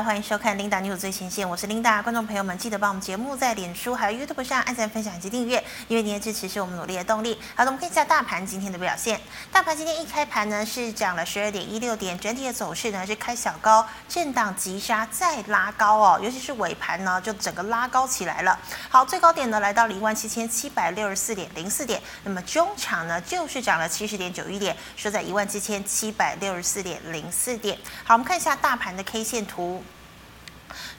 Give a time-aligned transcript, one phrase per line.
[0.00, 2.02] 欢迎收看 Linda News 最前线，我是 Linda。
[2.02, 7.38] 观众朋友们，记得帮我们节目在脸书还有 YouTube 上按赞、分享以及订阅，因为您的支持是我们努力的动力。
[7.54, 9.20] 好的，我们看一下大盘今天的表现。
[9.52, 18.58] 大盘今天一开盘呢是涨了十二点一六点，整体的走势呢是开小高，震荡急杀，再拉高哦，尤其是尾盘呢就整个拉高起来了。
[18.88, 27.76] 好，最高点呢来到了一万七千七百六十四点零四点，那么中场呢就是涨了七十点九一点，收在一万七千七百六十四点零四点。
[28.04, 29.81] 好，我们看一下大盘的 K 线图。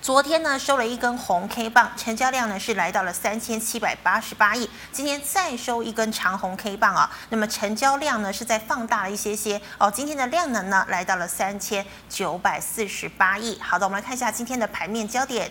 [0.04, 4.70] 昨天呢收了一根红 K 棒，成交量呢是来到了三千七百八十八亿。
[4.92, 9.90] 今天再收一根长红 K 棒啊，那么成交量呢是在放大了一些些哦。
[9.90, 13.58] 今天的量能呢来到了三千九百四十八亿。
[13.62, 15.50] 好的，我们来看一下今天的盘面焦点。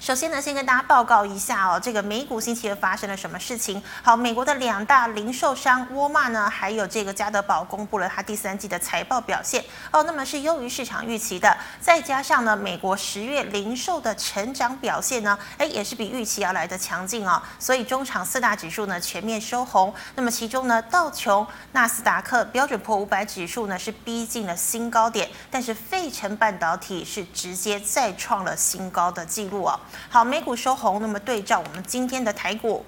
[0.00, 3.80] 首先呢，先跟大家报告一下哦，这个美股星期二发生了什么事情？
[4.02, 11.54] 好，美国的两大零售商沃尔玛呢，还有这个家得宝公布了它第三季的财报表现哦，那么是优于市场预期的。
[11.82, 17.40] 再加上呢，美国十月零售的成长表现呢，哎，也是比预期要来的强劲哦。
[17.58, 19.92] 所以中场四大指数呢全面收红。
[20.14, 29.78] 那么其中呢，道琼、纳斯达克、标准普五百指数呢是逼近了新高点，但是费城半导体是直接再创了新高的记录哦。
[30.08, 32.84] 好，美股收红，那么对照我们今天的台股。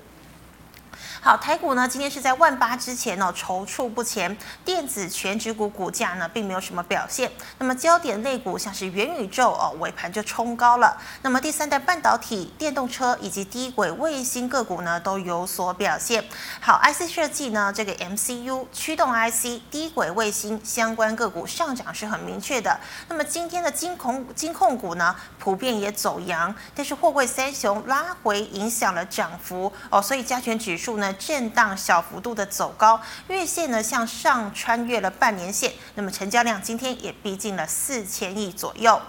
[1.25, 4.37] 好，台股呢今天是在万八之前哦，踌躇不前。
[4.65, 7.31] 电子全指股股价呢并没有什么表现。
[7.59, 11.01] 那么焦点类股像是元宇宙哦，尾盘就冲高了。
[11.23, 16.25] 那么第三代半导体、电动车以及低轨卫星个股呢都有所表现。
[16.61, 22.77] 好，IC 设计呢这个 MCU 驱动 IC、低轨卫星相关个股上涨是很明确的。
[23.07, 31.12] 那么今天的金控金控股呢普遍也走阳，但是货柜三雄拉回影响了涨幅哦，所以加权指数呢。
[31.15, 39.01] 震荡小幅度的走高，月线呢向上穿越了半年线，那么成交量今天也逼近了四千亿左右。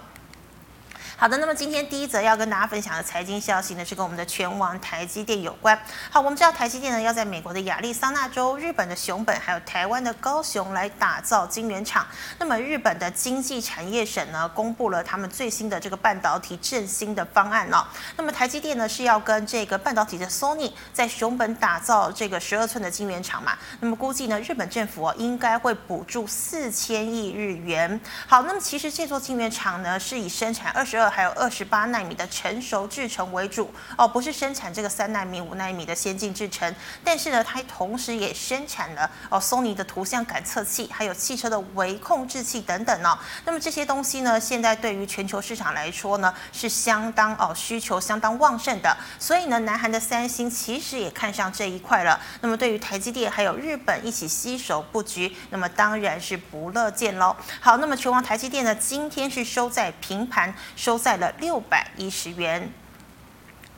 [1.15, 5.79] 好的，那么今天第一则要跟大家分享的财经消息呢，是跟我们的拳王台积电有关。
[6.09, 12.05] 好，我们知道台积电呢要在美国的亚利桑那州、日本的熊本，还有台湾的高雄来打造晶圆厂。
[12.39, 17.85] 那么日本的经济产业省呢，公布了他们最新的这个半导体振兴的方案哦。
[18.17, 23.57] 那么台积电呢是要跟这个半导体的 Sony 在熊本打造这个十二寸的晶圆厂嘛？
[23.79, 28.01] 那么估计呢，日本政府哦应该会补助四千亿日元。
[28.27, 31.12] 好，那么其实这座晶圆厂呢是以生产二十二。
[31.13, 43.15] 还有二十八纳米的成熟制程为主哦，不是生产这个三纳米、五纳米的先进制程，但是呢，它同时也生产了哦，索尼的图像感测器，还有汽车的微控制器等等哦。
[43.45, 48.97] 那么这些东西呢，现在对于全球市场来说呢，是相当哦需求相当旺盛的。
[49.19, 52.19] 所以呢，南韩的三星其实也看上这一块了。
[52.41, 57.35] 那么对于台积电还有日本一起携手布局，那么当然是不乐见喽。
[57.59, 60.92] 好，那么拳王台积电呢，今天是收在平盘收。
[60.97, 62.71] 在了六百一十元。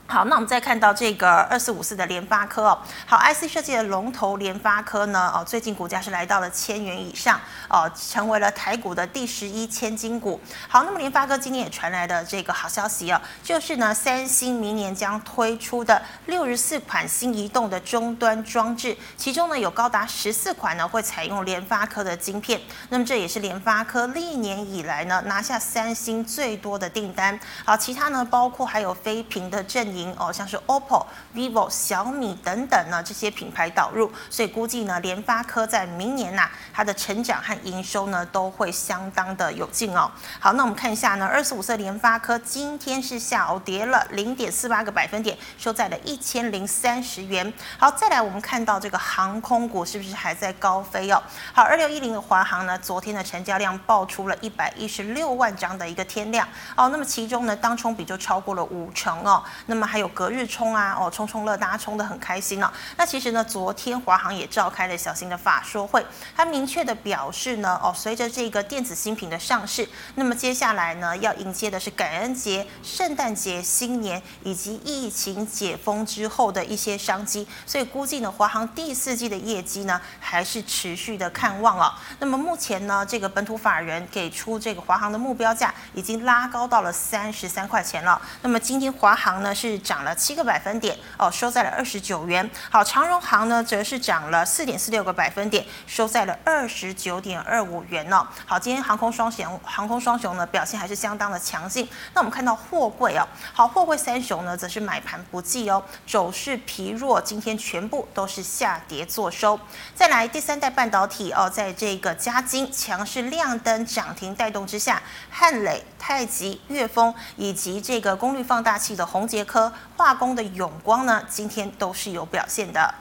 [0.08, 10.40] 好，那我们再看到这个二四五四的联发科哦，好，IC 设计的龙头联发科呢，哦，最近股价是来到了千元以上，哦，成为了台股的第十一千金股。
[10.68, 27.38] 好，那么联发科今天也传来的这个好消息哦，就是呢，三星明年将推出的六十四款新移动的终端装置，其中呢有高达十四款呢会采用联发科的晶片，那么这也是联发科历年以来呢拿下三星最多的订单。
[27.66, 29.95] 好，其他呢包括还有非屏的阵。
[30.18, 40.12] 哦，像是 OPPO、VIVO、小米等等呢，这些品牌导入，所以估计呢，联发科在明年呐、啊，它的成长和营收呢，都会相当的有劲哦。
[40.40, 47.54] 好，那我们看一下呢，二四五四联发科今天是下跌了零点四八个百分点，收在了一千零三十元。
[47.78, 51.24] 好，再来我们看到这个航空股是不是还在高飞哦？
[51.54, 59.85] 好，二六一零的华航呢，昨天的成交量爆出了一百一十六万张的一个天量哦，那么其中呢，当冲比就超过了五成哦，那么。
[59.86, 62.74] 还有隔日冲啊，哦，冲冲乐，大家冲得很开心呢、哦。
[62.98, 81.94] 那其实呢，昨天华航也召开了小型的法说会，他明确的表示呢，哦，随着这个电子新品的上市，那么接下来呢，要迎接的是感恩节、圣诞节、新年以及疫情解封之后的一些商机，所以估计呢，华航第四季的业绩呢，还是持续的看望哦。
[82.20, 88.22] 那么目前呢，这个本土法人给出这个华航的目标价已经拉高到了三十三块钱了。
[88.42, 89.75] 那么今天华航呢是。
[89.78, 92.50] 涨了七个百分点哦，收在了二十九元。
[92.70, 98.26] 好，长荣航呢则是涨了四点四六个百分点，收在了二十九点二五元哦。
[98.46, 101.88] 好，今天航空双雄，航空双雄呢表现还是相当的强劲。
[102.14, 109.60] 那我们看到货柜哦，好，货柜三雄呢则是买盘不济哦，走势疲弱，今天全部都是下跌做收。
[109.94, 119.65] 再来第三代半导体哦，在这个加金强势亮灯涨停带动之下，汉磊、太极、悦丰以及这个功率放大器的宏捷科、
[119.96, 122.94] 化工的永光呢，今天都是有表现的。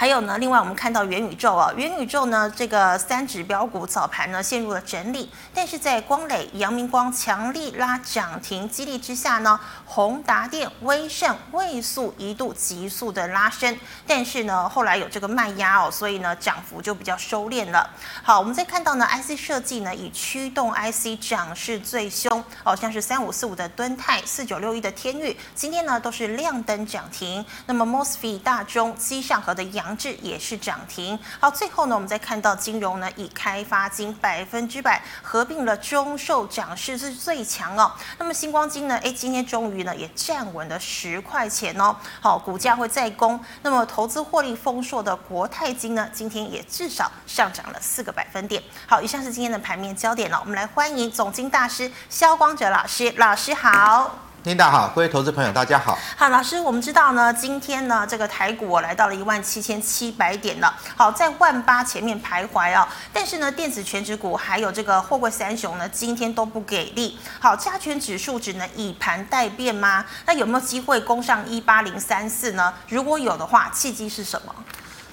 [0.00, 17.90] 还有呢，另外我们看到元宇宙啊，元宇宙呢这个三指标股早盘呢陷入了整理，但是在光磊、阳明光强力拉涨停激励之下呢，宏达电、威盛、位速一度急速的拉升，但是呢后来有这个卖压哦，所以呢涨幅就比较收敛了。
[18.22, 27.44] 好，我们再看到呢，IC 设计呢以驱动 IC 涨势最凶哦，像是三五四五的敦泰、四九六一的天域，今天呢都是亮灯涨停。
[27.66, 31.18] 那么 MOSFET 大中、机上和的阳智也是涨停。
[31.38, 37.92] 好，最后呢，我们再看到金融呢，以开发金百分之百合并了中寿，涨势是最强哦。
[38.18, 41.94] 那么星光金呢，哎，今天终于呢也站稳了十块钱哦。
[42.20, 43.38] 好，股价会再攻。
[43.62, 48.62] 那么投资获利丰硕的国泰金呢，今天也至少上涨了四个百分点。
[48.86, 50.38] 好，以上是今天的盘面焦点了。
[50.40, 54.29] 我们来欢迎总经大师肖光哲老师，老师好。
[54.44, 55.98] 领导好，各位投资朋友，大家好。
[56.16, 60.74] 好，老师，我们知道呢，今天呢，这个台股我来到了一万七千七百点了。
[60.96, 62.88] 好，在万八前面徘徊哦。
[63.12, 67.18] 但是呢，电子全指股还有这个货柜三雄呢，今天都不给力。
[67.38, 70.06] 好，加权指数只能以盘待变吗？
[70.24, 72.72] 那有没有机会攻上一八零三四呢？
[72.88, 74.54] 如果有的话，契机是什么？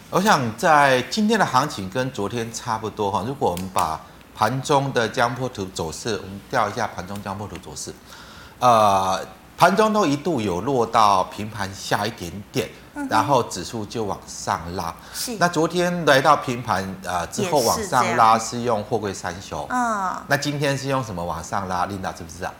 [0.09, 3.25] 我想在今天的行情跟昨天差不多哈。
[3.27, 3.99] 如果我们把
[4.33, 7.93] 盘中的江波图走势，我们调一下盘中江波图走势。
[8.59, 9.19] 呃，
[9.57, 14.93] 盘中都一度有落到平盘下一点点，嗯、然后指数就往上拉。
[15.13, 15.35] 是。
[15.39, 19.65] 那昨天来到平盘呃之后往上拉是用货柜三雄。
[19.69, 20.13] 嗯。
[20.27, 21.85] 那今天是用什么往上拉？
[21.85, 22.51] 琳达知不知道？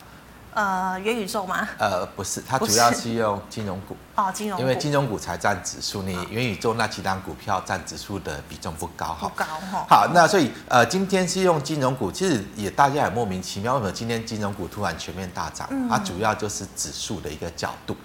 [0.57, 1.67] 呃，元宇宙吗？
[1.77, 9.85] 呃，不是，它主要是用金融股哦，金融股，因为金融股才占指数，你元宇宙那几档股票占指数的比重不高哈，不高哈。
[9.87, 15.67] 好，那所以呃，今天是用金融股，其实也大家也莫名其妙，为什么今天金融股突然全面大涨？
[15.69, 17.95] 嗯、它主要就是指数的一个角度。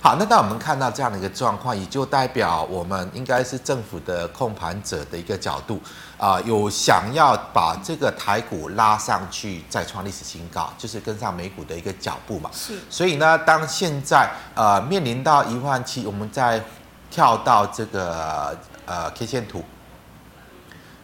[0.00, 5.80] 好，那当我们看到这样的一个状况，也就代表我们应该是政府的控盘者的一个角度
[6.16, 12.48] 啊、呃，有想要把这个台股拉上去，再创历史新高，就是跟上美股的一个脚步嘛。
[12.52, 12.78] 是。
[12.88, 16.62] 所以呢，当现在呃面临到一万七，我们再
[17.10, 18.56] 跳到这个
[18.86, 19.64] 呃 K 线图。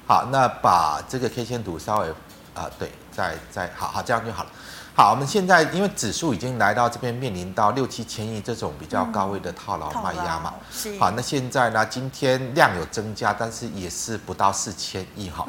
[0.07, 2.09] 好，那把这个 K 线图稍微
[2.55, 4.51] 啊、呃，对，再再好好这样就好了。
[4.97, 10.55] 好，我们现在因为指数已经来到这边，面临到六七千亿这种比较高位的套牢卖压嘛。
[10.71, 10.97] 是。
[11.01, 15.45] 好，那现在呢，今天量有增加，但是也是不到四千亿哈。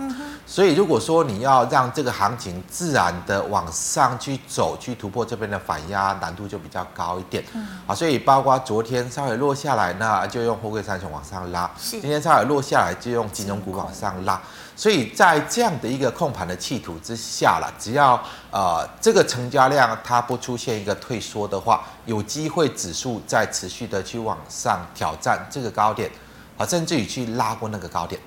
[0.48, 7.44] 所以如果说你要让这个行情自然的往上去走，去突破这边的反压，难度就比较高一点。
[7.54, 7.68] 嗯。
[7.86, 11.70] 好，所以包括昨天稍微落下来，那就用货柜三雄往上拉。
[11.80, 12.02] 是。
[12.02, 14.42] 今天稍微落下来，就用金融股往上拉。
[14.76, 26.12] 所以在这样的一个控盘的企图之下了，只要呃这个成交量它不出现一个退缩的话，有机会指数再持续的去往上挑战这个高点，
[26.58, 28.20] 啊，甚至于去拉过那个高点。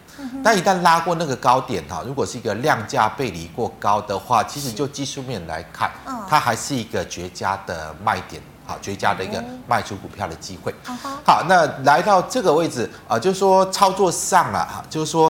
[0.43, 5.91] 但一旦拉过那个高点哈，如果是一个量价背离过高的话，其实就技术面来看，
[6.29, 8.43] 它还是一个绝佳的卖点。
[8.67, 10.75] 好，绝佳的一个卖出股票的机会。
[11.25, 15.28] 好，那来到这个位置啊、呃，就是说操作上了哈，就是说啊、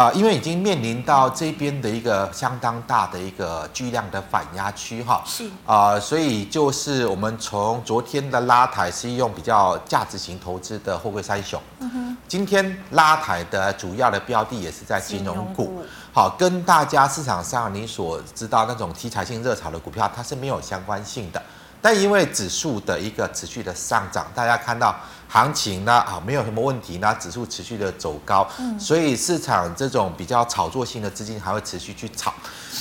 [0.00, 5.22] 呃，因为已经面临到这边的一个相当大的一个巨量的反压区哈。
[5.26, 11.60] 是啊、呃，所以就是我们从昨天的拉抬是用比较价值型投资的货柜三雄。
[11.80, 12.16] 嗯哼。
[12.26, 15.82] 今天拉抬的主要的标的也是在金融股。
[16.14, 21.42] 好，跟大家市场上你所知道那种题材性热炒的股票，它是没有相关性的。
[21.82, 24.94] 但因为指数的一个持续的上涨，大家看到
[25.28, 32.30] 行情呢啊没有什么问题，呢指数持续的走高，嗯，所以市场这种比较炒作性的资金还会持续去炒，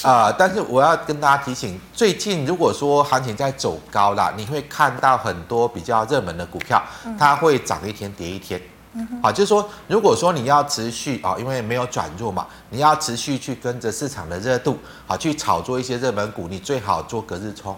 [0.02, 6.84] 啊、呃，但是我要跟大家提醒，最近如果说行情在走高了，你会看到很多比较热门的股票，
[7.18, 8.62] 它会涨一天跌一天，
[8.94, 17.78] 嗯，好，就是说如果说你要持续啊，因为没有转弱嘛，你要持续去跟着市场的热度，好去炒作一些热门股，你最好做隔日冲。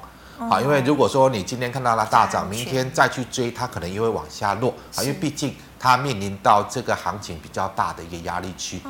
[0.50, 5.04] 好，因为如果说你今天看到它大涨，明天再去追，它可能又会往下落啊。
[5.04, 8.82] 因为毕竟它面临到这个行情比较大的一个压力区。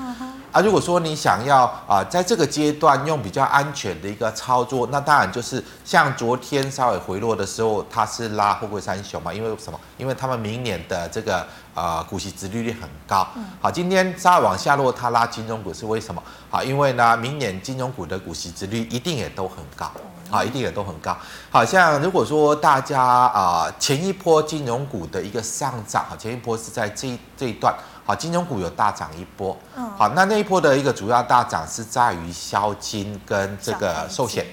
[0.51, 9.79] 啊，如果说你想要啊，在这个阶段用比较安全的一个操作，那当然就是像昨天稍微回落的时候，它是拉富贵三雄嘛，因为什么？
[9.97, 13.27] 因为他们明年的这个呃股息殖利率很高。
[13.61, 16.23] 好，今天稍微往下落，它拉金融股是为什么？
[16.49, 19.91] 好，因为呢，明年金融股的股息殖率一定也都很高。
[20.31, 21.15] 好，一定也都很高。
[21.51, 29.57] 好像如果说大家啊、呃，前一波金融股的一个上涨，啊，前一波是在这一这一段，好，金融股有大涨一波。
[29.75, 29.91] 嗯。
[29.97, 34.45] 好，那那一波的一个主要大涨是在于消金跟这个寿险。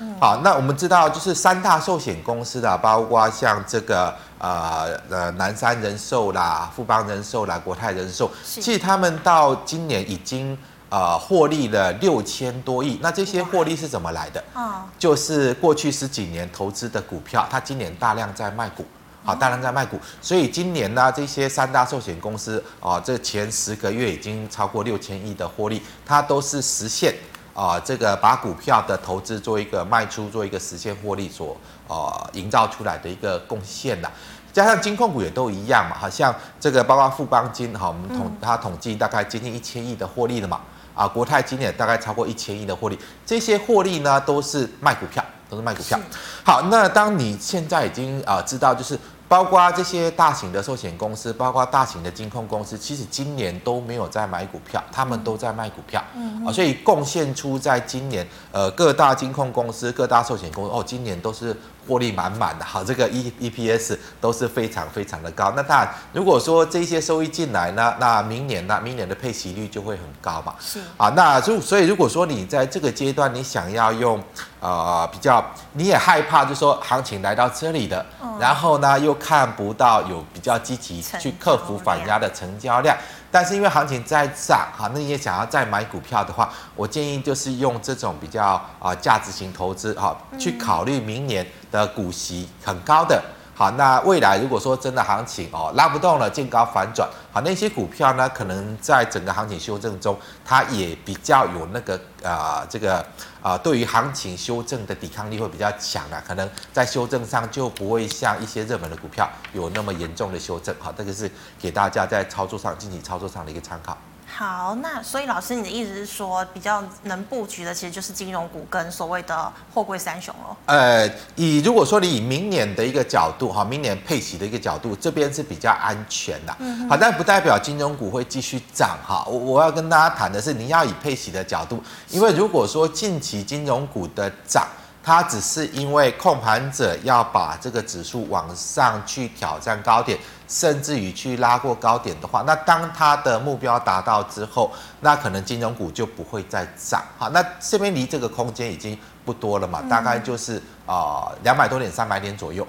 [0.00, 0.14] 嗯。
[0.20, 10.56] 好，那我们知道就是三大寿险公司的，包括像这个呃呃南山人寿啦、富邦人寿啦、国泰人寿，其实他们到今年已经。
[10.94, 14.44] 呃，获利了六千多亿，那这些获利是怎么来的？
[14.52, 18.86] 啊，就是过去十几年投资的股票，它今年大量在卖股，
[19.24, 27.12] 好，大量在卖股，所以今年呢，这些三大寿险公司啊，这前十个月已经超过六千亿的获利，它都是实现
[27.54, 31.56] 啊，这个把股票的投资做一个卖出，做一个实现获利所
[31.88, 34.08] 呃营造出来的一个贡献的，
[34.52, 40.60] 加上金控股也都一样嘛，好像这个包括富邦金，哈，我们统它统计大概接近一千亿的获利了嘛。
[40.94, 45.98] 啊，国泰今年大概超过一千亿的获利，这些获利呢都是卖股票，都是卖股票。
[46.44, 56.02] 好，那当你现在已经啊知道，就是包括这些大型的寿险公司，包括大型的金控公司，其实今年都没有在买股票，他们都在卖股票。
[56.14, 61.56] 嗯，啊，所以贡献出在今年，呃，各大金控公司、各大寿险公司，哦，今年都是。
[61.86, 65.52] 获利满满的，好，这个 E E P S 都是非常非常的高。
[65.56, 70.54] 那当然，如果说这些收益进来呢，那明年呢，明年的配息率就会很高嘛。
[70.60, 74.22] 是啊，那就所以如果说你在这个阶段，你想要用
[74.60, 82.96] 呃比较，你也害怕，就是说行情来到这里的，嗯、然后呢又看不到有比较积极去克服反压的成交量。
[83.34, 93.20] 但是因为行情在涨，哈，那你也想要再买股票的话，我建议就是用这种比较啊价值型投资，哈，去考虑明年的股息很高的。
[93.56, 101.94] 好，那未来如果说真的行情哦拉不动了，见高反转，好，那些股票呢，可能在整个行情修正中，它也比较有那个
[102.24, 102.96] 啊、呃，这个
[103.40, 110.74] 啊、呃，对于行情修正的抵抗力会比较强啊，可能在修正上就不会像一些热门的股票有那么严重的修正。
[110.80, 111.30] 好，这个是
[111.60, 113.96] 给大家在操作上进行操作上的一个参考。
[114.36, 120.56] 好，那所以老师，你的意思是说，比较能布局的其实就是金融股跟所谓的货柜三雄喽？
[120.66, 126.56] 呃，以如果说你以明年的一个角度哈，明年配息的一个角度，这边是比较安全的。
[126.58, 129.24] 嗯，好，但不代表金融股会继续涨哈。
[129.28, 134.66] 我我要跟大家谈的是，你要以配息的角度，因为如果说近期金融股的涨，
[135.00, 140.18] 它只是因为控盘者要把这个指数往上去挑战高点。
[140.46, 144.70] 甚至于去拉过高点的话，那当它的目标达到之后，
[145.00, 147.02] 那可能金融股就不会再涨。
[147.18, 152.66] 好，那这边离这个空间已经不多了嘛，大概就是啊两百多点、三百点左右。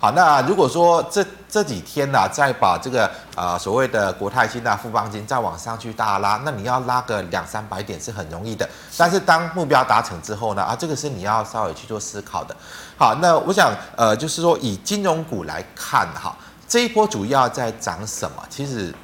[0.00, 3.04] 好，那如果说这这几天呢、啊，再把这个
[3.34, 8.68] 啊、呃、所谓的国泰金啊、富邦金再往上去大拉，那你要拉个两三百点是很容易的。
[8.96, 12.56] 但是当目标达成之后呢，啊，这个是你要稍微去做思考的。
[12.96, 16.34] 好，那我想呃，就是说以金融股来看哈。
[16.68, 18.44] 这一波主要在涨什么？
[18.50, 18.94] 其实，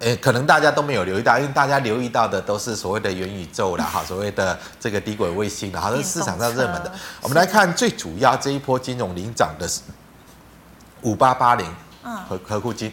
[0.00, 6.92] 诶，可能大家都没有留意到，因为大家留意到的都是所谓的元宇宙啦， 哈，所谓的这个低轨卫星啦，好像是市场上热门的。
[7.22, 9.80] 我们来看最主要这一波金融领涨的是
[11.00, 11.66] 五八八零，
[12.04, 12.92] 嗯，和和库金，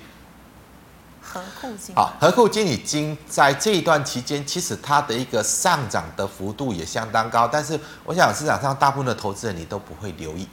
[1.21, 10.47] 和库金，好，和库金已经在这一段期间，其实它的一个上涨的幅度也相当高，但是我想市场上大部分的投资人你都不会留意，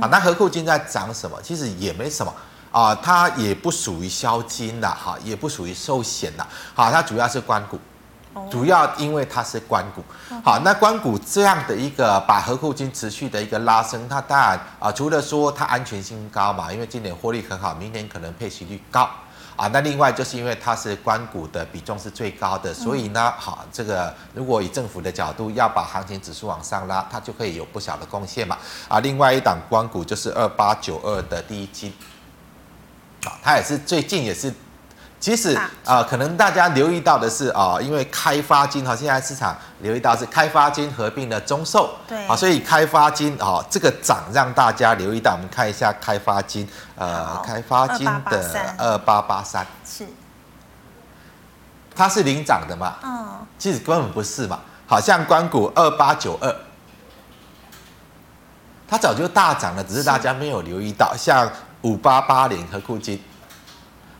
[0.00, 1.38] 啊，那和库金在涨什么？
[1.42, 2.34] 其实也没什么。
[2.70, 7.78] 啊，它也不属于消金的哈，也不属于寿险的，好，它主要是关股，
[8.50, 10.04] 主要因为它是关谷，
[10.44, 19.08] 好，那关谷这样的一个把合库金持续的一个拉升，它当然啊，除了说它安全性高嘛，因为今年获利很好，明年可能配息率高
[19.56, 28.56] 啊，那另外就是因为它是关谷的比重是最高的，所以呢，好，这个如果以政府的角度要把行情指数往上拉，它就可以有不小的贡献嘛，
[28.86, 31.92] 啊，另外一档关谷就是二八九二的第一金。
[33.42, 34.52] 它也是最近也是，
[35.18, 45.32] 其实啊、呃，可能大家留意到的是啊、呃，因为开发金哈，现在市场留意到是开发金合并了中寿，对，啊，所以开发金啊、呃，这个涨让大家留意到。
[45.32, 50.06] 我们看一下开发金，呃，开发金的二八八三是，
[51.96, 52.96] 它是领涨的嘛？
[53.02, 56.54] 嗯，其实根本不是嘛，好像关谷二八九二，
[58.86, 61.50] 它早就大涨了，只是大家没有留意到，像。
[61.82, 63.22] 五八八零和库金，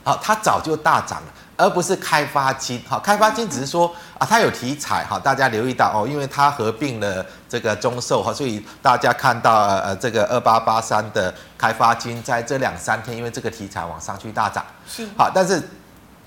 [0.05, 2.81] 好，它早就大涨了，而不是开发金。
[2.89, 14.65] 好，开发金只是说啊，它有题材哈，大家留意到哦，因为它合并了这个中寿哈，所以大家看到呃这个二八八三的开发金在这两三天，因为这个题材往上去大涨。
[14.87, 15.09] 是。
[15.17, 15.61] 好，但是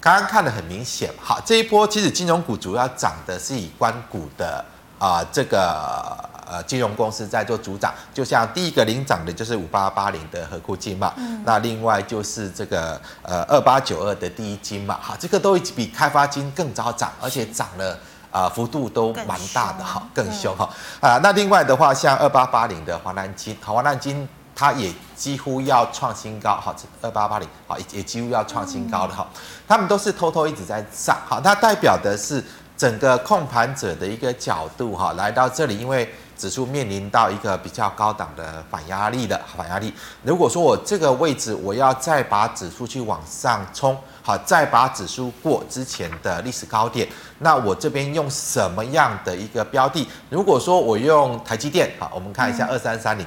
[0.01, 4.65] 刚刚看的很明显，好，这一波其实金融股主要涨的是以关股的
[4.99, 6.29] 啊、呃、这个。
[6.51, 17.93] 呃，金融公司在做主涨，就像第一个领涨的就是五八八零的合库金嘛，嗯、那另外就是这个呃二八九二的第一金嘛，好，这个都比开发金更早涨，而且涨了
[18.31, 21.17] 啊、呃、幅度都蛮大的哈，更凶哈啊。
[21.23, 29.25] 那另外的话，像二八八零的华南金，好，华南金它也几乎要创新高，哈，二八八零好也也几乎要创新高了哈，
[29.65, 32.43] 他们都是偷偷一直在上，好，它代表的是
[32.75, 36.13] 整个控盘者的一个角度哈，来到这里，因为。
[36.41, 39.93] 指数面临到一个比较高档的反压力的反压力。
[40.23, 47.07] 如果说我这个位置我要再把指数去往上冲，好，再把指数过之前的历史高点，
[47.37, 50.07] 那我这边用什么样的一个标的？
[50.31, 53.23] 如果说我用台积电，好，我们看一下二三三零，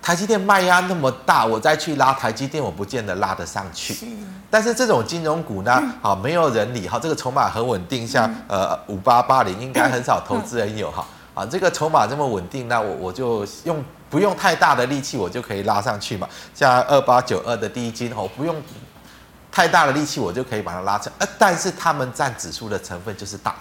[0.00, 4.06] 台积电卖压那么大，我再去拉台积电，我不见得拉得上去。
[4.48, 11.04] 但是这种金融股呢，好，没有人理，好，这个筹码很稳定，像呃五八八零，应该很少投资人有哈。
[11.34, 16.28] 啊，这个筹码这么稳定，那我我就用不用太大的力气，我就可以拉上去嘛。
[16.54, 18.54] 像二八九二的第一金，哦不用
[19.50, 21.12] 太大的力气，我就可以把它拉成。
[21.18, 23.54] 呃，但是他们占指数的成分就是大。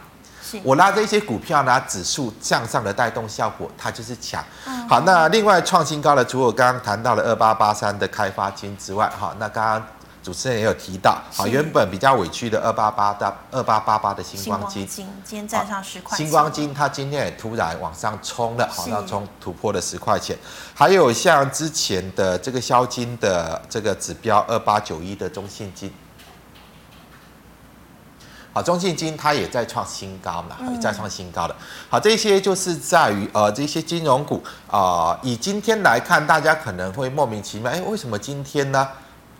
[0.64, 4.44] 我拉这些股票呢，指数向上的带动效果，它就是强。
[4.88, 9.88] 好，那另外创新高的，除了我刚刚谈到了二八八三的开发金之外，哈，那刚刚。
[10.24, 16.18] 主持人也有提到，好，原本比较委屈的二八八的二八八八的星光金，今天站上十块。
[16.18, 20.38] 星光金它今天也突然往上冲了，好，要冲突破了十块钱。
[20.74, 25.94] 还有像之前的这个消金的这个指标二八九一的中信金，
[28.54, 31.56] 好，中信金它也在创新高嘛，也在创新高的。
[31.90, 38.88] 好，这些就是在于呃这些金融股啊、呃，以今天来看，大家可能会莫名其妙，哎，为什么今天呢？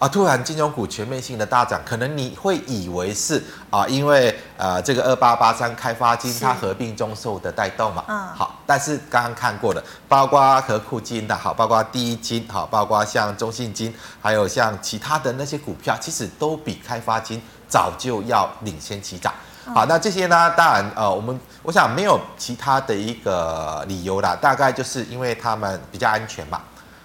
[0.04, 19.34] 啊，突然金融股全面性的大涨，可能你会以为是啊，因为呃这个二八八三开发金它合并中受的带动嘛，嗯，好，但是刚刚看过的，包括和库金的好，包括第一金好，包括像中信金，还有像其他的那些股票，其实都比开发金早就要领先起涨。
[19.74, 26.62] 好，那这些呢，当然呃，我们我想没有其他的一个理由啦，大概就是因为他们比较安全嘛。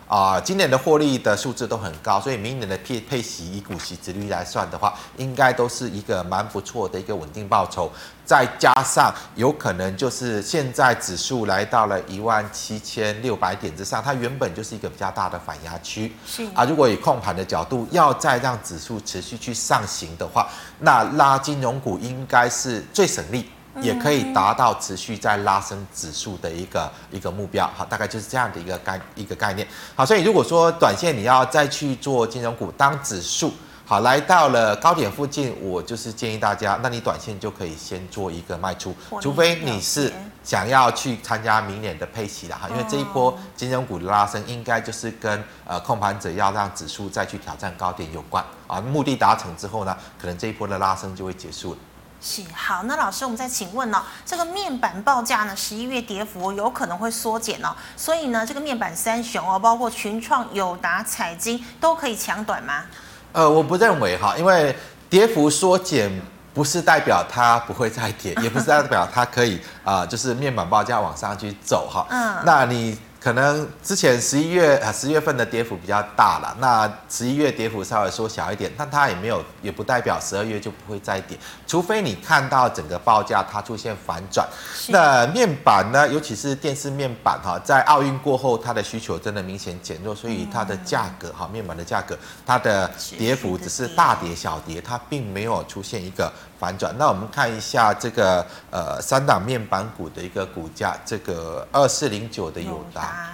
[0.09, 7.92] 啊、呃，今年的获利的数字都很高，所以明年的配配息以股息值率来算的话，应该都是一个蛮不错的一个稳定报酬。
[8.25, 16.11] 再加上有可能就是现在指数来到了一万七千六百点之上，它原本就是一个比较大的反压区。
[16.27, 23.51] 是啊，如果以控盘的角度要再让指数持续去上行的话，那拉金融股应该是最省力。
[23.81, 33.53] 也可以达到持续在拉升指数的一个一个目标，好，大概就是这样的一个概一个概念，好，所以如果说短线你要再去做金融股，当指数
[33.85, 40.12] 好来到了高点附近，我就是建议大家，那你短线就可以先做一个卖出，除非你是
[40.43, 48.45] 想要去参加明年的配息的哈，因为这一波金融股的拉升应该就是跟呃控盘者要让指数再去挑战高点有关。
[48.67, 51.79] 啊，目的达成之后呢，可能这一波的拉升就会结束了。
[52.20, 62.85] 是好，那老师，我们再请问呢、哦，这个面板报价呢，十一月跌幅有可能会缩减哦，所以呢，这个面板三雄哦，包括群创、友达、彩晶，都可以抢短吗？
[63.33, 64.76] 呃，我不认为哈，因为
[65.09, 66.11] 跌幅缩减
[66.52, 72.07] 不是代表它不会再跌，也不是代表它可以啊、呃，就是面板报价往上去走哈。
[72.11, 72.98] 嗯，那你。
[73.20, 84.46] 可能之前十一月啊十月份的跌幅比较大了，那十一月跌幅稍微缩小一点，但它也没有，也不代表十二月就不会再跌，除非你看到整个报价它出现反转。
[84.88, 96.33] 那面板呢，尤其是电视面板哈，在奥运过后，它的需求真的明显减弱，所以它的价格哈，面板的价格，它的跌幅只是大跌小跌，它并没有出现一个。
[96.59, 103.27] 反转，那我们看一下这个呃三档面板股的一个股价，这个二四零九的友达。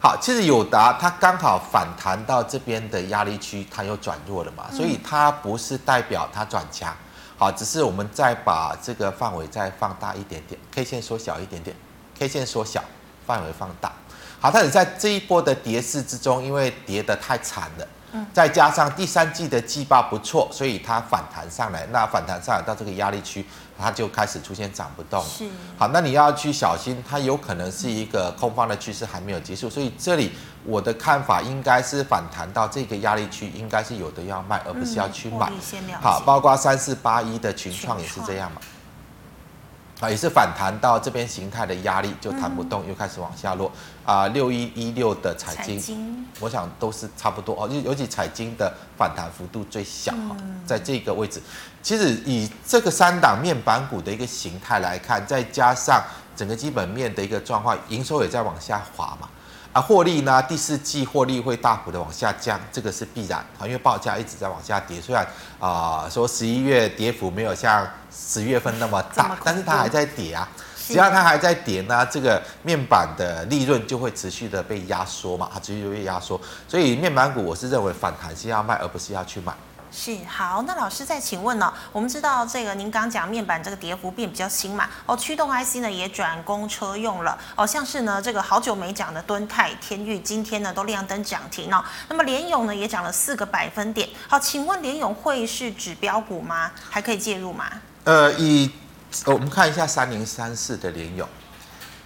[0.00, 6.94] 好，其实友达它刚好反弹到这边的压力区，它又转弱了嘛，所以它不是代表它转强。
[7.36, 11.74] 好，只是我们再把这个范围再放大一点点，K 线缩小一点点
[12.18, 12.84] ，K 线缩小，
[13.26, 13.90] 范围放大。
[14.38, 17.88] 好，它是在这一波的跌势之中，因为跌得太惨了。
[18.16, 23.44] 嗯，再加上第三季的季报不错，所以它反弹上来，那反弹上来到这个压力区，
[23.76, 25.20] 它就开始出现涨不动。
[25.24, 30.30] 是，好，那你要去小心，它有可能是一个空方的趋势还没有结束，所以这里
[30.64, 35.50] 我的看法应该是反弹到这个压力区，应该是有的要卖，而不是要去买。
[36.00, 38.60] 好，包括三四八一的群创也是这样嘛。
[40.04, 43.72] 啊，也是反弹到这边形态的压力就弹不动，嗯、又开始往下落。
[44.04, 47.68] 啊，六一一六的彩金，我想都是差不多哦。
[47.72, 51.40] 尤尤其彩金的反弹幅度最小哈，嗯、在这个位置。
[51.82, 56.02] 其实以这个三档面板股的一个形态来看，再加上
[56.36, 59.28] 整个基本面的一个状况，营收也在往下滑嘛。
[59.74, 60.40] 啊，获利呢？
[60.44, 65.00] 第四季获利会大幅的往下降，这个是必然啊，因为报价一直在往下跌。
[65.00, 65.24] 虽然
[65.58, 67.84] 啊、呃，说十一月跌幅没有像
[68.16, 70.48] 十月份那么大，么但是它还在跌啊。
[70.86, 76.40] 只要它还在跌呢，这个面板的利润就会持续的被压缩嘛，它持续就被压缩。
[76.68, 79.52] 所以面板股我是认为反弹是要卖，而不是要去买。
[79.96, 84.88] 是好，那老师再请问呢、我们知道这个您刚讲面板这个跌幅变比较新嘛？
[85.06, 91.82] 哦，驱动 IC 呢也转公车用了哦，像是呢这个好久没讲的敦泰、天钰，今天呢都亮灯涨停哦。
[92.08, 94.08] 那么联咏呢也涨了四个百分点。
[94.28, 96.72] 好，请问联咏会是指标股吗？
[96.90, 97.64] 还可以介入吗？
[98.02, 98.68] 呃，以
[99.26, 101.28] 我们看一下三零三四的联咏。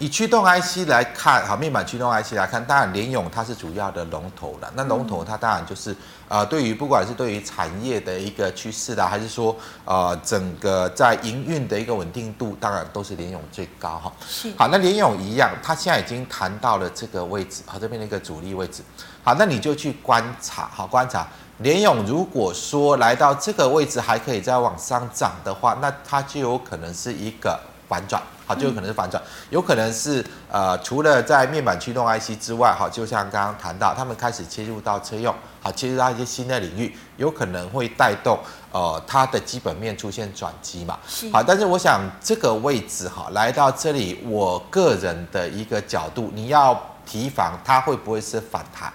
[0.00, 4.72] 以驱动 IC 来看，好，面板驱动 IC 来看，当然联咏它是主要的龙头了。
[4.76, 5.96] 那龙头它当然就是，
[6.28, 14.12] 呃，对于不管是对于产业的一个趋势啦，还是说，呃，整个在营运的一个稳定度，当然都是联咏最高哈。
[14.28, 14.52] 是。
[14.56, 18.84] 好，那联咏一样，它现在已经谈到了这个位置，好，这边的一个主力位置。
[19.24, 21.26] 好，那你就去观察，好，观察
[21.58, 27.58] 联咏，如果说来到这个位置还可以再往上涨的话，那它就有可能是一个
[27.88, 28.22] 反转。
[28.48, 38.38] 好，就有可能是反转，有可能是呃，除了在面板驱动 IC 之外，哈，就像刚刚谈到，他们开始切入到车用，好，切入到一些新的领域，有可能会带动
[38.72, 40.98] 呃它的基本面出现转机嘛。
[41.30, 48.90] 好，但是我想这个位置哈，来到这里，我个人的一个角度，你要提防它会不会是反弹？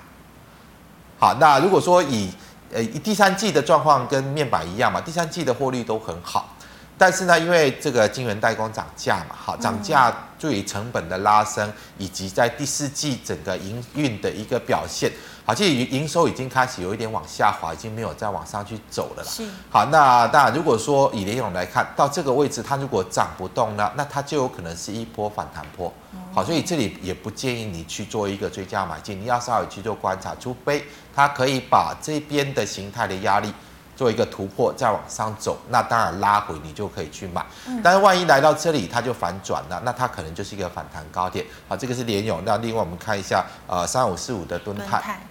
[1.19, 2.31] 好，那如果说以
[2.73, 6.52] 呃第三季的状况跟面板一样嘛，第三季的获利都很好。
[6.97, 15.11] 但是呢，因为这个晶圆代工涨价嘛，好，涨价对于成本的拉升，以及在第四季整个营运的一个表现，
[15.43, 19.29] 好，其实营收已经开始有一点往下滑，已经没有再往上去走了啦。
[19.29, 19.43] 是。
[19.69, 25.91] 好，那当然，如果说以联勇来看到这个位置，它如果涨不动呢，那它就有可能是一波反弹波。
[26.33, 33.51] 好，所以这里也不建议你去做一个追加买进，你要稍微去做观察，除非它可以把这边的形态的压力。
[33.95, 37.45] 做一个突破，再往上走，那当然拉回你就可以去买。
[37.67, 41.45] 嗯、但是万一来到这里它就反转了，那它可能就是一个反弹高点。
[41.67, 42.41] 好，这个是联咏。
[42.45, 44.99] 那另外我们看一下，呃，三五四五的敦泰。
[44.99, 45.21] 泰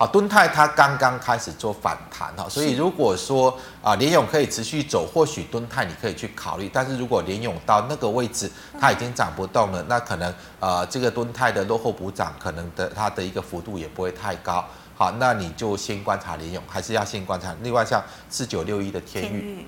[0.00, 6.70] 好，敦泰它刚刚开始做反弹哈，所以如果说啊联咏可以持续走，或许敦泰你可以去考虑。
[6.72, 8.48] 但是如果联咏到那个位置
[8.80, 14.64] 它已经涨不动了，那可能呃这个敦泰的落后补涨，可能的它的一个幅度也不会太高。
[14.98, 17.54] 好，那你就先观察联勇，还是要先观察。
[17.62, 19.64] 另外，像四九六一的天域，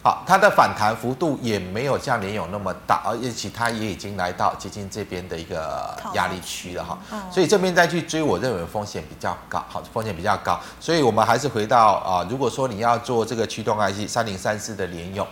[0.00, 6.96] 好，它的反弹幅度也没有像联勇那么大，而且它也已经来到接近这边的一个压力区了哈。
[7.32, 10.60] 所以这边再去追，我认为风险比较高，好，风险比较高。
[10.78, 15.26] 所以我们还是回到啊，如果说你要做这个驱动 IC 三零三四的联咏。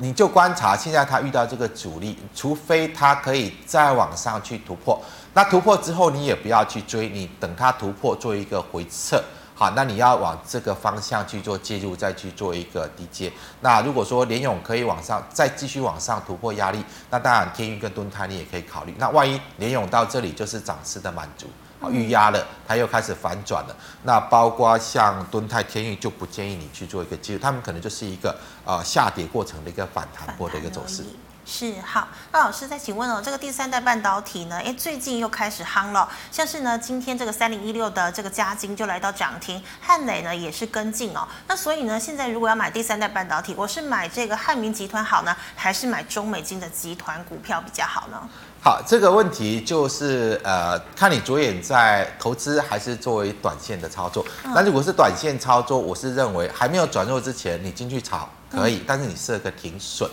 [0.00, 5.00] 你就观察，现在它遇到这个阻力，除非它可以再往上去突破，
[5.34, 9.20] 那突破之后你也不要去追，你等它突破做一个回撤，
[9.56, 13.32] 好，那你要往这个方向去做介入，再去做一个低接。
[13.60, 18.94] 那如果说联勇可以往上再继续往上突破压力，那当然天运跟蹲泰你也可以考虑。
[18.98, 21.48] 那万一联勇到这里就是涨势的满足。
[21.90, 23.76] 预压了，它又开始反转了。
[24.02, 31.04] 那包括像敦泰、天钰就不建议你去做一个介入，他们可能就是一个呃下跌过程的一个反弹波的一个走势。
[31.50, 34.58] 是好，那老师再请问哦，这个第三代半导体呢？
[34.58, 41.26] 诶，最近又开始夯了，像是呢今天这个三零一六的这个嘉金就来到涨停，汉磊呢也是跟进哦。
[41.46, 48.28] 那所以呢，现在如果要买第三代半导体，我是买这个汉明集团好呢，还是买中美金的集团股票比较好呢？
[48.68, 54.22] 好，这个问题就是呃，看你着眼在投资还是作为短线的操作。
[54.54, 60.06] 那如果是短线操作，我是认为还没有转弱之前，你进去炒可以，但是你设个停损。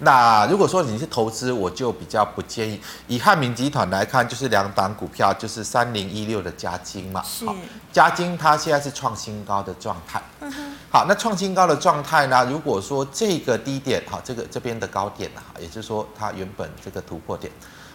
[0.00, 2.78] 那如果说你是投资，我就比较不建议。
[3.08, 7.22] 以汉民集团来看，就是两档股票，就是三零一六的嘉金嘛。
[7.22, 7.46] 是。
[7.90, 10.22] 嘉金它现在是创新高的状态。
[10.40, 10.76] 嗯哼。
[10.90, 12.44] 好，那创新高的状态呢？
[12.44, 17.50] 如果说这个低点，好，这个这边的高点啊，也就是说它原本这个突破点。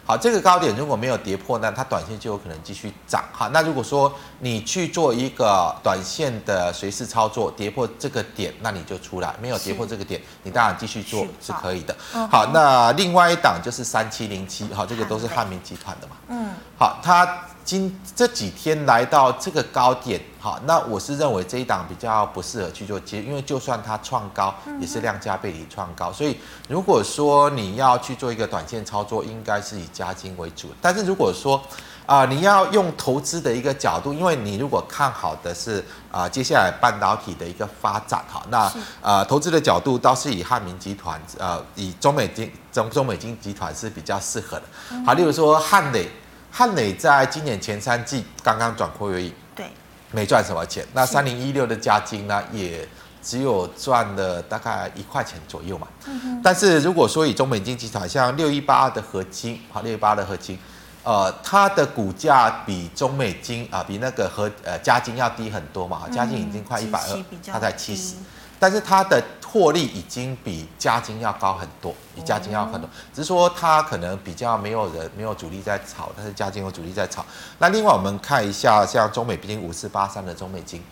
[0.08, 3.22] 好，这个高点如果没有跌破，那它短线就有可能继续涨。
[3.34, 11.94] 哈，那如果说你去做一个短线的随势操作，跌破这个点，那你就出来；没有跌破这个点，你当然继续做是可以的。
[12.32, 16.16] 好，那另外一档就是三七零七，好，这个都是汉民集团的嘛。
[16.30, 17.28] 嗯，好，它。
[17.68, 26.38] 今这几天来到这个高点，好，那我是认为这一档比较不适合去做接，因为就算它创高，也是量价背离创高，所以
[26.70, 30.70] 如果说你要去做一个短线操作，应该是以加金为主。
[30.82, 31.62] 但是如果说
[32.06, 44.64] 啊、呃，你要用投资的一个角度，因为你如果看好的是啊、呃，接下来半导体的一个发展，哈，那啊、呃，投资的角度倒是以汉明集团，呃，以中美金中中美金集团是比较适合的。
[45.06, 46.10] 好，例如说汉磊。
[46.52, 49.70] 汉磊在今年前三季刚刚转亏为盈，对，
[50.12, 50.86] 没赚什么钱。
[50.94, 52.88] 那三零一六的加金呢，也
[53.22, 55.88] 只有赚了大概一块钱左右嘛。
[56.06, 56.42] 嗯。
[56.44, 60.58] 但是如果说以中美金集团，像六一八二的合金，好，六一八二的合金，
[61.04, 66.04] 呃，它的股价比中美金啊、呃，比那个合呃加金要低很多嘛。
[66.12, 68.16] 加金已经快一百二，它才七十。
[68.60, 77.26] 但是它的获利已经比加金要高很多，比加金要很多，只是说它可能比较没有人没有主力在炒，但是加金有主力在炒。
[77.60, 80.84] 那另外我们看一下，像中美毕竟五四八三的中美金，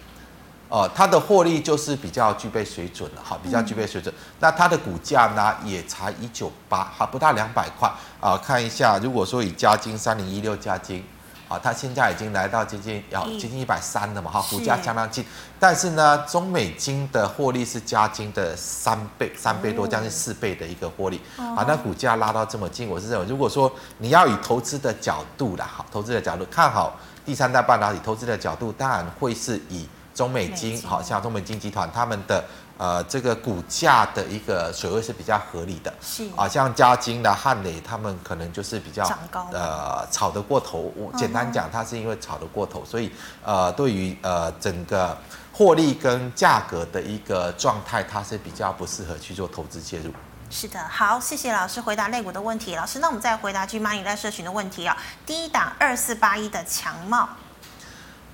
[0.70, 4.13] 呃，它的获利就是比较具备水准了，哈，比较具备水准。
[4.39, 8.38] 那它的股价呢，也才一九八，还不到两百块啊。
[8.38, 11.04] 看一下，如果说以加金三零一六嘉晶。
[11.47, 15.23] 啊，它现在已经来到接近要接近一百三了嘛，哈，股价相当近。
[15.60, 21.21] 但是呢，中美金的获利是加金的三倍，三倍多，将近四倍的一个获利。
[21.38, 32.43] 啊，那股价拉到这么近，我是认为，如果说你要以投资的角度啦，好，投资的角度看好第三代半导体，投资的角度当然会是以中美金，好像中美金集团他们的。
[32.78, 39.10] 呃，这个股价的一个水位是比较合理的，是啊，像嘉金的汉磊，他们可能就是比较
[39.52, 40.92] 呃炒得过头。
[40.96, 43.10] 我简单讲，它是因为炒得过头，所以
[43.44, 45.18] 呃，对于呃整个
[45.54, 50.12] 获利跟价格的一个状态，它是比较不适合去做投资介入。
[50.50, 52.76] 是的，好，谢谢老师回答类股的问题。
[52.76, 55.02] 老师，那我们再回答 GMoney 在社群的问题啊、哦。
[55.26, 57.30] 第一档二四八一的强茂。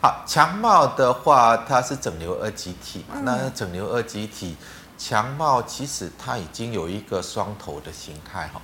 [0.02, 3.22] 好，强茂的话，它是整流二极体嘛？
[3.24, 4.58] 那整流二极体，
[4.98, 8.60] 强茂其实它已经有一个双头的形态哈。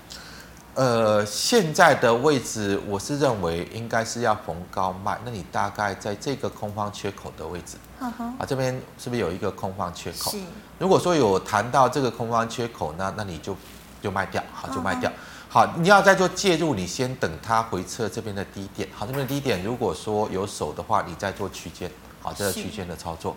[0.73, 5.15] 呃，现在的位置，我是认为应该是要逢高卖。
[5.23, 10.31] 那你大概在这个空方缺口的位置，啊，这边是不是有一个空方缺口？
[10.31, 10.37] 是。
[10.79, 13.55] 如果说有谈到这个空方缺口，那那你就
[14.01, 15.11] 就卖掉，好，就卖掉。
[15.49, 18.87] 好，你要再做介入，你先等它回撤这边的低点。
[18.93, 21.89] 好，这边的低点如果说有手的话，你再做区间。
[22.21, 23.33] 好，这个区间的操作。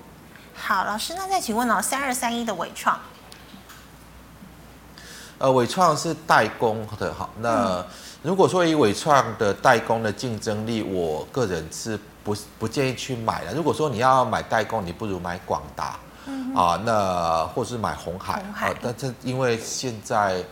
[0.52, 2.98] 好，老师，那再请问哦，三二三一的伟创。
[5.38, 7.82] 呃，伟创是代工的，好，那
[8.22, 13.54] 如果说以伟创的代工的竞争力，我个人是不不建议去买的。
[13.54, 15.96] 如果说你要买代工，你不如买广达，
[16.26, 20.44] 嗯、啊，那或是买红海，鸿海啊，但是因为现在。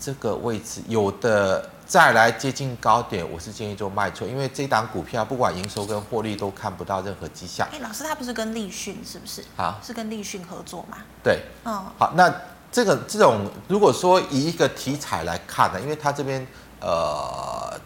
[0.00, 7.68] 这个位置有的再来接近高点，我是建议做卖出，因为这档股票不管营收跟获利都看不到任何迹象。
[7.70, 9.44] 哎，老师，他不是跟立讯是不是？
[9.56, 10.96] 啊，是跟立讯合作吗？
[11.22, 12.32] 对，嗯，好，那
[12.72, 16.46] 这个这种如果说以一个题材来看呢，因为他这边
[16.80, 17.78] 呃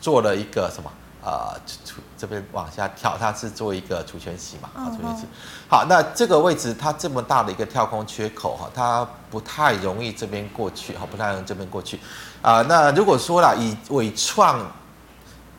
[0.00, 0.88] 做了一个什么？
[1.26, 1.60] 呃，
[2.16, 5.26] 这边往下跳，它是做一个除权息嘛，啊，除权息。
[5.68, 11.96] 好，那这个位置它这么大的一个跳空缺口哈，它不太容易这边过去，哈，不太容易这边过去。
[12.40, 14.64] 啊、呃，那如果说了以伟创，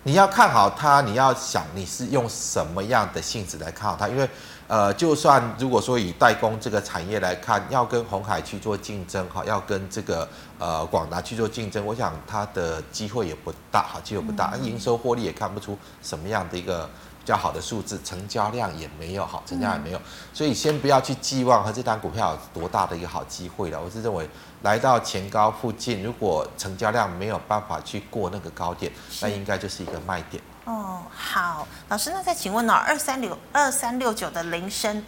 [0.03, 4.29] 你要看好它，你要想你是用什么样的性质来看好它，因为。
[4.67, 10.27] 呃，就算如果说以代工这个产业来看，要跟鸿海去做竞争哈，要跟这个
[10.59, 16.85] 呃广达去做竞争，我想它的机会也不大哈，机会不大，营收获利也看不出什么样的一个
[17.19, 20.01] 比较好的数字，成交量也没有哈，成交量也没有，
[20.33, 23.81] 所以先不要去寄望和这单股票有多大的一个好机会了。
[23.81, 24.29] 我是认为
[24.63, 30.43] 来到前高附近，如果成交量没有办法去过那个高点，那应该就是一个卖点。
[30.67, 32.73] 哦，好，老师，那再请问呢？
[32.73, 35.01] 二三六二三六九的铃声，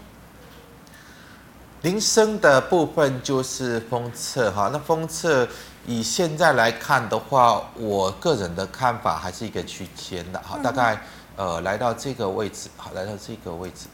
[1.82, 4.70] 铃声的部分就是封测哈。
[4.72, 5.46] 那封测
[5.86, 11.02] 以现在来看的话，我个人的看法还是一个区间的哈，大概
[11.36, 13.88] 呃来到这个位置，好，来到这个位置，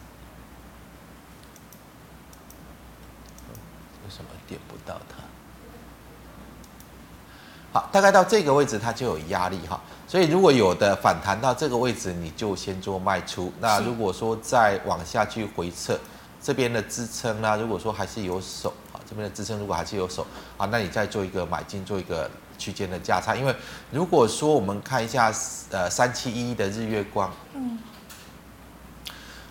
[4.04, 5.16] 为什么点不到它？
[7.80, 9.82] 好，大概到这个位置它就有压力哈。
[10.08, 13.52] 所以如果有的反弹到这个位置，你就先做卖出。
[13.60, 16.00] 那如果说再往下去回撤
[16.42, 20.26] 这边的支撑呢，如果说还是有手啊，这边的支撑如果还是有手
[20.58, 23.36] 啊，那你再做一个买进，做一个区间的价差。
[23.36, 23.56] 因为
[23.92, 25.34] 如果说我们看一下
[25.72, 27.80] 呃三七一的日月光，嗯。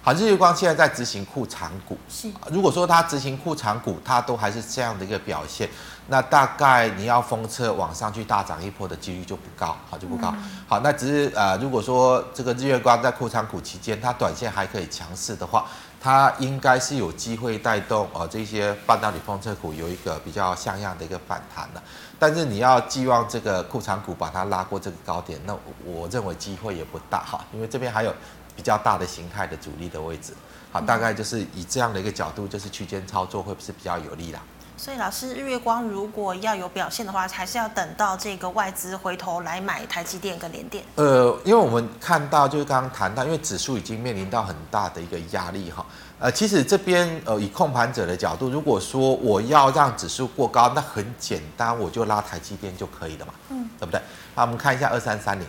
[0.03, 1.97] 好，日月光现在在执行库藏股。
[2.11, 5.67] 是，如果说它执行库藏股，它都还是这样的一个表现，
[6.09, 10.33] 那大概你要封测往上去大涨一波的几率就不高，好就不高。
[10.37, 15.67] 嗯、好，那只是呃，如果说这个日月光在库藏股期间，它短线还可以强势的话，
[16.01, 21.83] 它应该是有机会带动呃这些半导体封测股有一个比较像样的一个反弹的。
[22.19, 28.15] 但是你要寄望这个库藏股把它拉过这个高点，那我认为机会也不大哈，因为这边还有。
[28.57, 30.33] 比较大的形态的阻力的位置，
[30.71, 34.39] 好，大概就是以这样的一个角度，就是区间操作会不是比较有利啦。
[34.77, 40.85] 所以老师，日月光如果要有表现的话，还是要等到这个外资回头来买台积电跟联电。
[40.97, 45.87] 呃，因为我们看到就是刚刚谈到，因为指数已经面临到很大的一个压力哈。
[46.19, 54.01] 呃，其实这边呃以控盘者的角度，如果说我要让指数过高，那很简单，我就拉台积电就可以了嘛，嗯，对不对？
[54.35, 55.47] 好，我们看一下二三三零。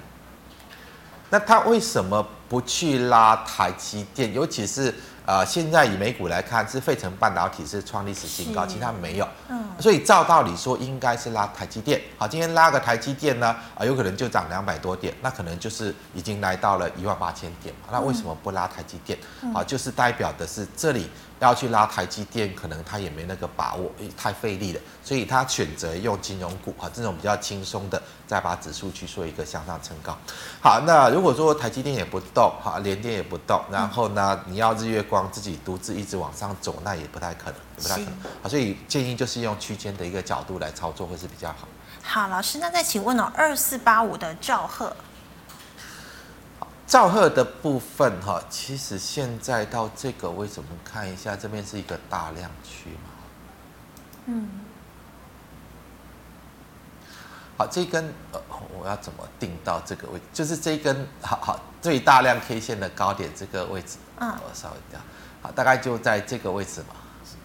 [1.31, 4.31] 那他为什么不去拉台积电？
[4.31, 4.93] 尤其是
[5.25, 9.27] 呃，现在以美股来看，是费城半导体是创历史新高，其他没有。
[9.49, 11.99] 嗯，所以照道理说，应该是拉台积电。
[12.17, 17.73] 好，今天拉个台积电呢，啊，有可能就涨两百多点，那可能就是已经来到了一万八千点。
[17.91, 19.17] 那为什么不拉台积电？
[19.51, 21.09] 好，就是代表的是这里。
[21.39, 30.17] 要去拉台积电，可能他也没那个把握，太费力了，所以他选择用金融股啊，这种比较轻松的，再把指数去做一个向上撑高。
[30.61, 38.13] 好，那如果说台积电也不动，哈，联电也不动，然后呢，你要日月光自己独自一直往上走，那也不太可能，也不太可能。
[38.41, 41.67] 好，所以建议就是用区间的一个角度来操作，会是比较好。
[42.01, 44.95] 好，老师，那再请问哦，二四八五的兆赫。
[46.87, 53.09] 兆赫的部分哈，其实现在到这个位置，我们看一下，这边是一个大量区嘛。
[54.27, 54.49] 嗯。
[57.57, 58.39] 好，这一根呃，
[58.79, 60.25] 我要怎么定到这个位置？
[60.31, 63.97] 就是这一根好好最大量 K 线的高点这个位置。
[64.19, 64.29] 嗯。
[64.29, 64.99] 我稍微掉，
[65.41, 66.95] 好，大概就在这个位置嘛。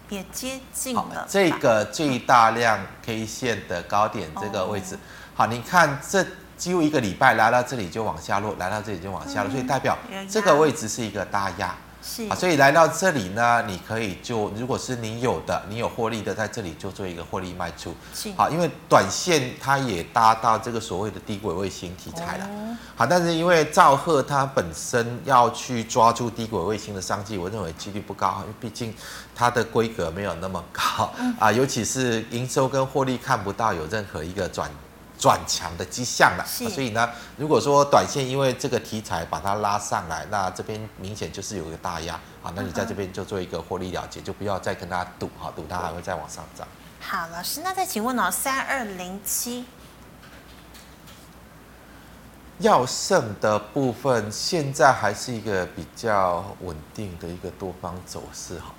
[0.09, 1.25] 也接近了。
[1.27, 4.99] 这个最大量 K 线的高点这个位置，
[5.33, 6.23] 好，你看这。
[6.61, 9.97] 几乎一个礼拜来到这里就往下落，来到这里就往下落，所以代表
[10.29, 12.27] 这个位置是一个大压，是。
[12.27, 18.31] 啊，所以来到这里呢，你可以就如果是你有的，你有获利的，在这里就做一个获利卖出，是。
[18.37, 22.47] 好，因为短线它也搭到这个所谓的低轨卫星题材了，
[22.95, 28.93] 好，但是因为兆赫它本身要去抓住低轨卫星的商机，我认为几率不高，因为毕竟
[29.33, 31.11] 它的规格没有那么高。
[31.39, 34.69] 啊，尤其是营收跟获利看不到有任何一个转。
[35.21, 37.07] 转强的迹象了，所以呢，
[37.37, 46.67] 如果说短线因为这个题材把它拉上来，那这边明显就是有一个大压啊，那你在这边就做一个获利了结，就不要再跟它赌哈，赌它还会再往上涨。
[46.99, 49.65] 好，老师，那再请问哦，三二零七，
[52.57, 58.73] 药盛的部分现在还是一个比较稳定的一个多方走势哈。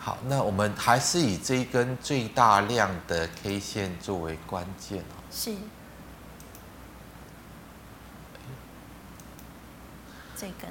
[0.00, 5.04] 好，那我们还是以这一根最大量的 K 线作为关键。
[5.30, 5.54] 是，
[10.36, 10.70] 这根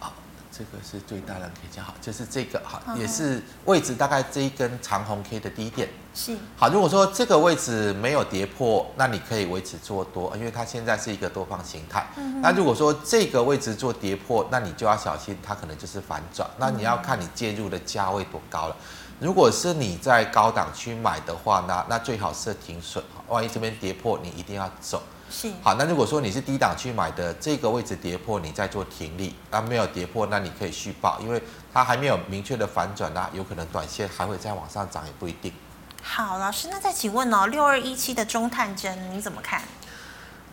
[0.00, 0.12] 啊，
[0.50, 5.88] 这个是最大的 K 线好，就是这个好，也是位置大概这一根长红 K 的低点。
[6.14, 12.06] 是，好，如果说这个位置没有跌破，那你可以维持做多，因为它现在是一个多方形态。
[12.42, 16.48] 那如果说这个位置做跌破，那你就要小心，它可能就是反转。
[16.58, 18.76] 那你要看你介入的价位多高了。
[19.20, 25.02] 如果是你在高档区买的话，那那最好是停损哈，万一这边跌破，你一定要走。
[25.28, 25.50] 是。
[25.62, 31.42] 好，那如果说你是低档区买的，这个位置跌破，你再做停利，那没有跌破，那你可以续报，因为
[31.74, 35.52] 它还没有明确的反转，啦有可能短线还会再往上涨，也不一定。
[36.00, 39.62] 好，老师，那再请问哦，六二一七的中探针你怎么看？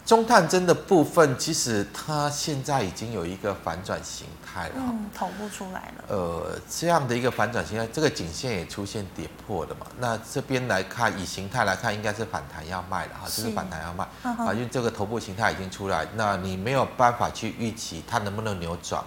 [0.06, 6.06] 中探针的部分，其实它现在已经有一个反转形态了，嗯，头部出来了。
[6.08, 9.86] 呃，这样的一个反转形态，这个颈线也出现跌破了嘛？
[10.00, 19.04] 那这边来看，以形态来看，应该是反弹要卖了哈，就是反弹要卖啊，因为这个头部形态已经出来，那你没有办法去预期它能不能扭转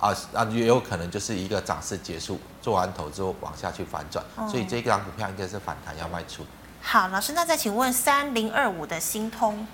[0.00, 6.44] 啊啊，也有可能就是一个涨势结束，做完头之后往下去反转，所以这张股票应该是反弹要卖出。
[6.82, 9.66] 好，老师，那再请问三零二五的新通。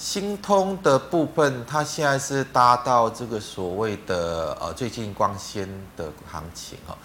[0.00, 6.96] 新通的部分，它现在是搭到这个所谓的呃最近光纤的行情哈。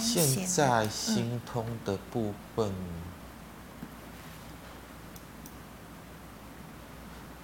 [0.00, 2.72] 现在新通的部分，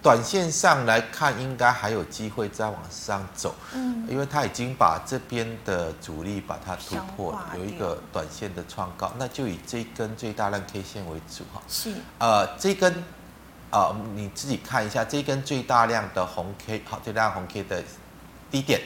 [0.02, 13.04] 短线上来看，应该还有机会再往上走，嗯，因为它已经把这边的主力把它突破了，有一个短线的创高，那就以这根最大量 K 线为主哈，是，呃，这根，啊、
[13.74, 17.82] 呃，你自己看一下这根最大量的红 K，好，最大量红 K 的
[18.48, 18.80] 低点，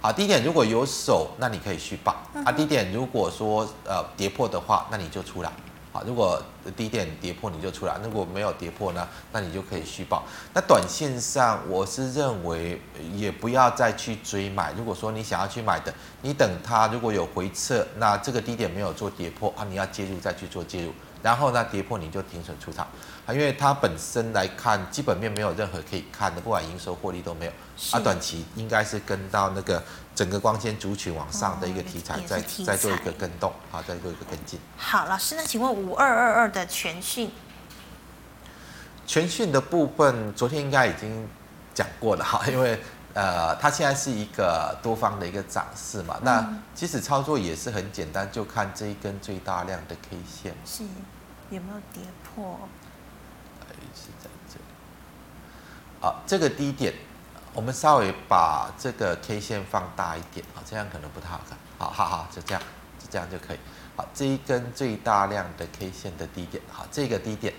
[0.00, 5.52] 好，低点如果有手，那你可以续报，嗯、啊，低点如果说呃跌破的话，那你就出来。
[5.92, 6.42] 好，如果
[6.74, 10.22] 低点跌破你就出来，如果没有跌破呢，那你就可以续报。
[10.54, 12.80] 那短线上我是认为
[13.12, 14.72] 也不要再去追买。
[14.72, 20.90] 如果说你想要去买的，你等它如果有回撤，那这个低点没有做跌破啊，你要介入再去做介入。
[21.22, 22.86] 然后呢，跌破你就停损出场
[23.24, 27.52] 啊，因为它本身来看基本面没有任何可以看的，不管营收获利都没有。
[27.92, 29.82] 啊，短期应该是跟到那个
[30.14, 34.58] 整个光纤族群往上的一个题材，再再做一个跟动，好，再做一个跟进。
[34.76, 37.30] 好，老师，那请问五二二二的全讯，
[39.06, 41.28] 全讯的部分昨天应该已经
[41.74, 42.80] 讲过了哈，因为
[43.14, 50.84] 呃，它现在是一个多方的一个涨势嘛，那其实操作也是很简单，就看这一根最大量的 K 线是
[51.50, 52.58] 有没有跌破？
[53.94, 54.64] 是在这里。
[56.00, 56.94] 好，这个低点。
[57.54, 61.58] 我们稍微把这个 K 线放大一点啊，这样可能不太好看。
[61.76, 62.62] 好好好，就这样，
[62.98, 63.58] 就这样就可以。
[63.94, 67.52] 好，这一根最大量的 K 线的低点，好，这个低点。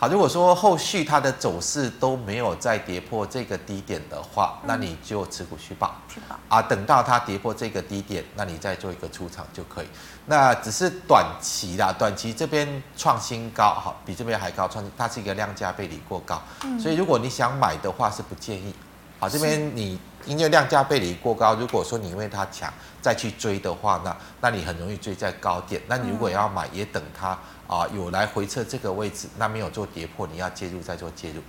[0.00, 5.92] 好，如果说后续它的走势都没有再跌破这个低点的话，那你就持股续报。
[6.08, 9.88] 续抱啊，等到它跌破这个低点，那你再做一个出场就可以。
[10.26, 16.40] 那只是短期啦，短期这边创新高，好，比这边还高，创新，它是一个量价背离过高，
[16.80, 18.72] 所以如果你想买的话，是不建议。
[19.18, 22.72] 好，这边你因为量价背离过高，如果说你因为它强
[23.02, 25.82] 再去追的话，那那你很容易追在高点。
[25.88, 27.36] 那你如果要买，也等它
[27.68, 31.40] 啊有来回测这个位置，那没有做跌破，你要介入再做介入。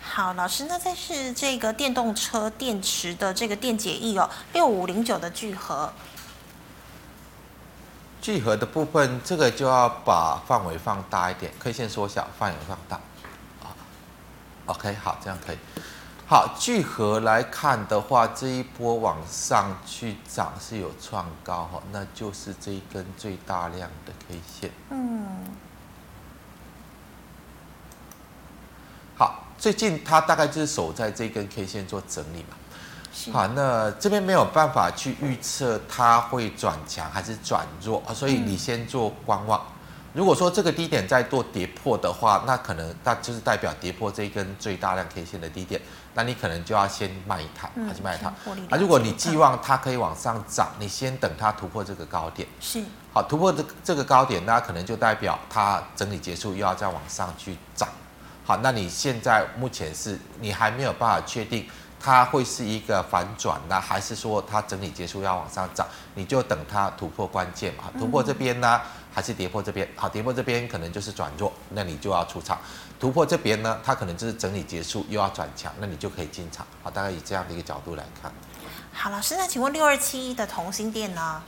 [0.00, 5.92] 好，老师，那再是这个电动车电池的这个电解液哦，六五零九的聚合。
[8.20, 12.96] 聚合的部分，这个就要把范围放大一点，K 线缩小，范围放大。
[13.62, 13.74] 啊
[14.66, 15.58] ，OK，好，这样可以。
[16.26, 24.70] 好，聚合来看的话，这一波往上去涨是有创高哈，那就是这一根最大量的 K 线。
[24.88, 25.44] 嗯。
[29.16, 33.32] 好，最近它大概就是守在这根 K 线做整理嘛。
[33.32, 39.58] 好，那这边没有办法去预测它会转强还是转弱啊，所以你先做观望。
[40.12, 45.80] 如果说这个低点再做跌破的话，那可能那就是代表跌破这一根最大量 K 线的低点，
[46.12, 48.30] 那你可能就要先卖一趟，还是卖一趟。
[48.68, 52.46] 啊，如果你寄望它可以往上涨，你先等它突破这个高点。
[52.60, 52.84] 是。
[53.14, 57.88] 好，突破这这个高点，那可能就代表它整理结束，又要再往上去涨。
[58.44, 61.66] 好，那你现在目前是你还没有办法确定
[61.98, 65.86] 它会是一个反转呢，还是说它整理结束要往上涨？
[66.14, 68.80] 你就等它突破关键嘛，突破这边呢？
[69.14, 72.58] 还是跌破这边，好，跌破这边可能就是转弱，那你就要出场。
[72.98, 76.66] 突破这边呢，它可能就是整理结束，又要转强，那你就可以进场。
[76.82, 78.32] 好，大概以这样的一个角度来看。
[78.92, 81.40] 好，老师，那请问六二七一的同心店呢？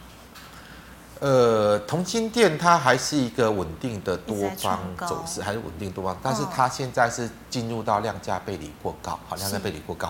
[1.20, 10.08] 呃，同欣电它还是一个稳定的多方走势，还是稳定多方，但是它现在是进入到量价背离过高，好，量价背离过高，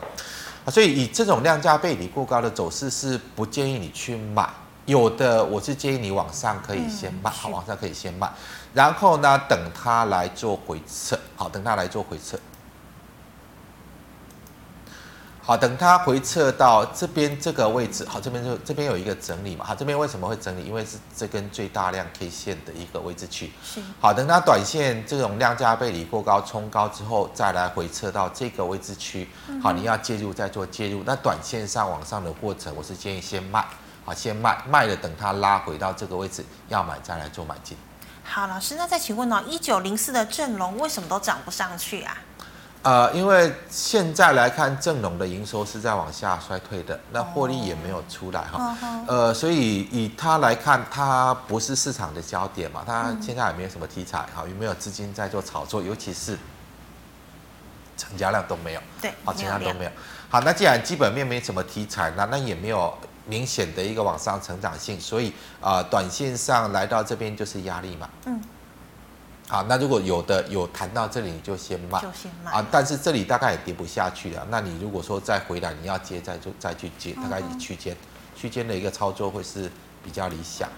[0.65, 4.49] 啊，所以以这种量价背离过高的走势是不建议你去买。
[4.87, 8.31] 有的我是建议你往上可以先卖，好，往上可以先卖，
[8.73, 12.39] 然后呢，等它来做回撤，好，等它来做回撤，
[15.47, 20.65] 好，等它回撤到这边这个位置，好，这边就这边有一个整理嘛，好，这边为什么会整理？
[20.65, 29.29] 因为是这根最大量 K 线的一个位置区，是，好，等它短线这种量价背离过高冲高之后，再来回撤到这个位置区，
[29.63, 33.65] 好，你要介入再做介入，那短线上往上的过程，我是建议先卖。
[34.05, 37.77] 好，先卖卖了，等它拉回到这个位置，要买再来做买进。
[38.25, 42.17] 好，老师，那再请问哦，一九零四的正隆为什么都涨不上去啊？
[42.87, 48.77] 呃，因为现在来看，正隆的营收是在往下衰退的，那获利也没有出来哈。
[48.81, 56.39] 哦、呃，所以以它来看，它不是市场的焦点嘛，它现在也没有什么题材，哈，也没有资金在做炒作，尤其是
[57.97, 58.81] 成交量都没有。
[59.03, 59.91] 对，好，成交量都没有。
[60.29, 62.97] 好，那既然基本面没什么题材，那那也没有。
[63.29, 65.31] 明显的一个往上成长性，所以
[65.61, 68.09] 啊、呃，短线上来到这边就是压力嘛。
[68.27, 68.41] 嗯。
[69.49, 72.01] 好，那如果有的有谈到这里，你就先卖。
[72.01, 72.51] 就先卖。
[72.51, 74.45] 啊，但是这里大概也跌不下去了。
[74.51, 77.97] 那你如果说再回来，你要接再就再去接，大概以区间
[78.35, 79.71] 区间的一个操作会是
[80.03, 80.69] 比较理想。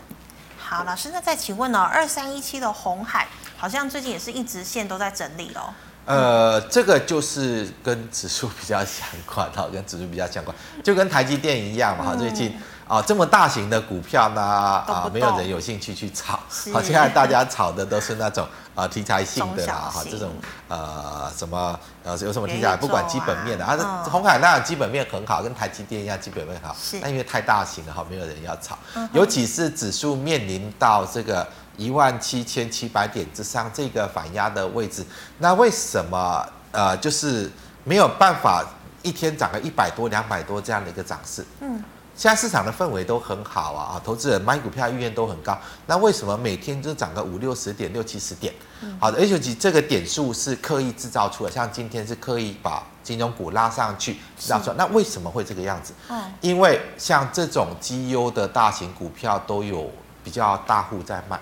[0.59, 5.73] 好，老师，那再请问哦，二三一七的红海好像最近也是一直线都在整理哦。
[6.05, 10.55] 呃，这个就是跟指数比较相关，哈，跟指数比较相关，
[10.85, 12.55] 就跟台积电一样嘛，哈、嗯，最近
[12.89, 16.41] 啊这么大型的股票呢，啊没有人有兴趣去炒，
[16.73, 20.31] 好，现在大家炒的都是那种啊题材性的啦，哈，这种
[20.69, 31.47] 呃什么呃有什么题材，不管基本面的，啊，嗯、红海那样基本面很好，跟台积电一样基本面好，但因为太大型了，哈，没有人要炒，嗯、尤其是指数面临到这个。
[31.79, 35.07] 一万七千七百点之上这个反压的位置，
[35.39, 37.49] 那为什么呃就是
[37.85, 38.65] 没有办法
[39.01, 41.47] 一天涨个一百多两百多这样的一个涨势？
[41.61, 41.81] 嗯，
[42.19, 45.57] 现在市场的氛围都很好啊，啊，投资人买股票意愿都很高，
[45.87, 48.53] 那为什么每天就涨个五六十点六七十点？
[48.99, 55.95] 好的，而且这个点数是刻意制造出来，像今天是刻意把金融股拉上去制造出来，那为什么会这个样子？
[56.09, 59.89] 嗯，因为像这种绩优的大型股票都有
[60.25, 61.39] 比较大户在卖。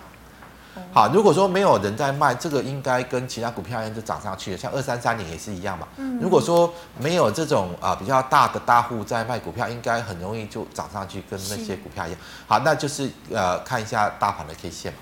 [0.92, 5.86] 好，如果说没有人在卖，这个应该跟其他股票一样就涨上去了，像二三三零也是一样嘛。
[5.96, 12.20] 嗯，如果说没有这种啊比较大的大户在卖股票，应该很容易就涨上去，跟那些股票一样。
[12.46, 14.98] 好，那就是呃看一下大盘的 K 线嘛。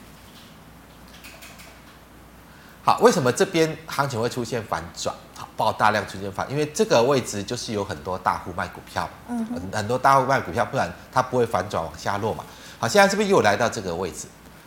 [2.84, 5.14] 好，为什么这边行情会出现反转？
[5.36, 12.44] 好，爆大量出现反，因为这个位置就是有很多大户卖股票，嗯，很多大户卖股票，不然它不会反转往下落嘛。
[12.78, 14.26] 好，现在是不是又来到这个位置？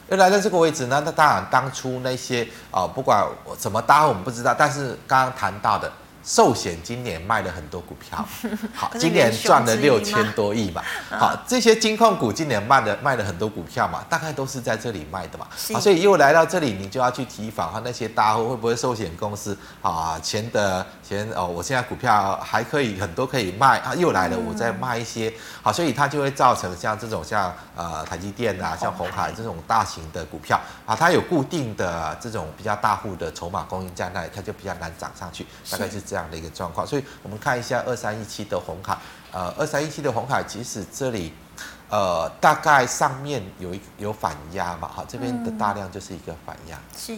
[0.10, 1.02] 又来到这个位置呢？
[1.06, 3.26] 那当然，当初那些啊、不管
[3.58, 4.56] 怎么搭，我们不知道。
[4.58, 5.92] 但是刚刚谈到的。
[6.28, 8.28] 寿险今年卖了很多股票，
[8.76, 10.84] 好，今年赚了六千多亿嘛。
[11.10, 15.48] 好，这些金控股今年卖了卖了很多股票嘛，大概都是在这里卖的嘛。
[15.74, 25.34] 好，所以又来到这里，你就要去提防哈，那些大户会不会寿险公司啊钱的钱哦，我现在股票还可以很多可以卖啊，又来了，我再卖一些。
[25.62, 36.17] 好，所以它就会造成像这种像呃台积电啊，像红海这种大型的股票啊，它有固定的这种比较大户的筹码供应在那里，它就比较难涨上去，大概是这样。
[36.18, 38.98] 这样的一个状况，所以我们看一下二三一七的红海，
[39.32, 41.32] 呃，二三一七的红海，即使这里，
[41.90, 47.16] 呃，大概上面有一有反压嘛，好，这边的大量就是一个反压，是，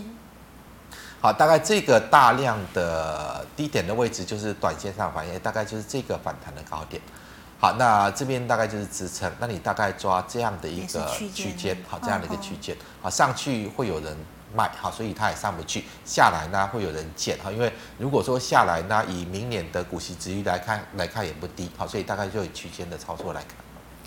[1.22, 7.02] 好，大概这个大量的低点的位置就是短线上反压，大概就是这个反弹的高点，
[7.58, 14.18] 好，那这边大概就是支撑，那你大概抓这样的一个区间，好，这样的一个区间，好，上去会有人。
[14.56, 15.84] 卖好，所以它也上不去。
[16.06, 23.58] 下来呢，会有人捡哈，因为如果说下来呢，以明年的股息殖利率来看，来看也不低，好，所以大概就以区间的操作来看。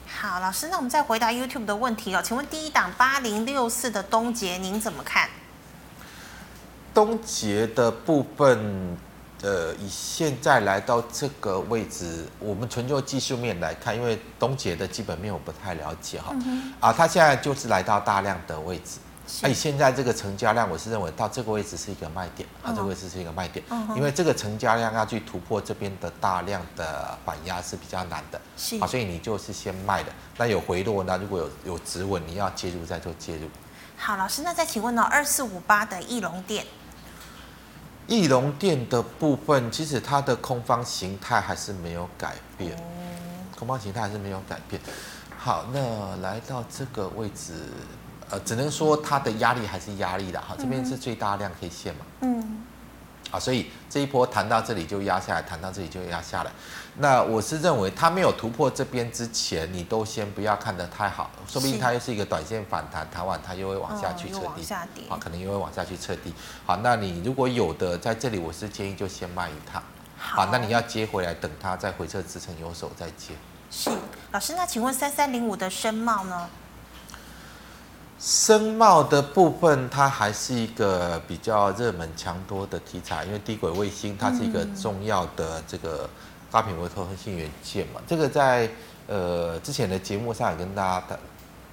[0.06, 5.28] 好，老师，那我们再回答 YouTube 的问题哦，请问第一档八零六四的东杰，您怎么看？
[6.92, 8.98] 东杰的部分，
[9.40, 18.98] 呃，以现在来到这个位置，我们纯就技术面来看，因为东杰的基本面我不太了解哈，嗯、啊，它现在就是来到大量的位置。
[19.42, 23.64] 哎，现在这个成交量，我是认为到这个位置是一个卖点，啊，这个位置是一个卖点，
[23.96, 33.48] 因为这个成交量要去突破这边的大量的反压是比较难的，是，所以你就是先卖的，那有回落呢，如果有有止稳，你要介入再做介入。
[33.96, 36.66] 好，老师，那再请问呢，二四五八的翼龙电，
[38.08, 42.76] 翼龙电的部分，其实它的空方形态还是没有改变，
[43.56, 44.82] 空方形态还是没有改变。
[45.38, 47.54] 好，那来到这个位置。
[48.32, 52.62] 呃，只能说它的压力还是压力的哈，这边是最大量 K 线嘛，嗯，
[53.30, 56.50] 啊，所以这一波弹到这里就压下来，弹到这里就压下来。
[56.96, 64.66] 那我是认为它没有突破这边之前，你都先不要看得太好，说不定它又是一个短线反弹，弹完它又会往下去测低，
[65.10, 66.32] 啊，可能又会往下去测低。
[66.64, 69.82] 好，那你如果有的在这里，我是建议就先卖一趟，
[70.16, 73.34] 好，那你要接回来，等它再回撤支撑有手再接。
[73.70, 73.90] 是，
[74.30, 76.48] 老师，那请问三三零五的深茂呢？
[78.24, 86.08] 深茂的部分，它还是一个比较热门强多的题材，因为低轨卫星它是一个重要的这个
[86.48, 88.00] 高频微透核心元件嘛。
[88.06, 88.70] 这个在
[89.08, 91.18] 呃之前的节目上也跟大家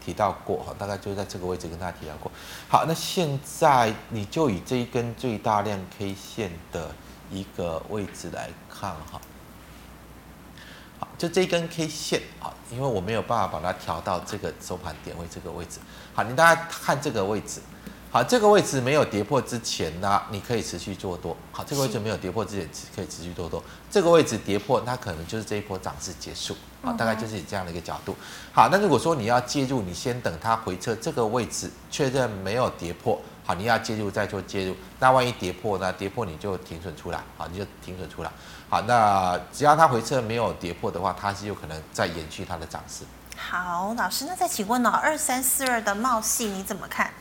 [0.03, 2.31] 提到过哈，大概就在这个位置跟大家提到过。
[2.67, 6.89] 好，那现在你就以这一根最大量 K 线的
[7.29, 9.21] 一个位置来看哈。
[11.19, 15.79] 好，就这一根 K 线啊，因为我没有办法把它调到这个收盘点位这个位置。
[16.13, 17.59] 好，你大家看这个位置，
[18.09, 21.35] 好，这个位置没有跌破之前呢，你可以持续做多。
[21.51, 23.61] 好，这个位置没有跌破之前，可以持续做多。
[23.91, 26.55] 这个位置跌破，那可能就是这一波涨势结束。
[26.81, 28.15] 好，大概就是以这样的一个角度。
[28.53, 33.19] 好，那如果说你要介入，你先等它回撤这个位置，确认没有跌破。
[33.45, 34.75] 好，你要介入再做介入。
[34.99, 35.91] 那万一跌破呢？
[35.91, 37.21] 跌破你就停损出来。
[37.35, 38.31] 好，你就停损出来。
[38.69, 43.03] 好，那只要它回撤没有跌破的话，它是有可能再延续它的涨势。
[43.35, 44.89] 好，老师，那再请问呢？
[44.89, 47.11] 二三四二的茂系你怎么看？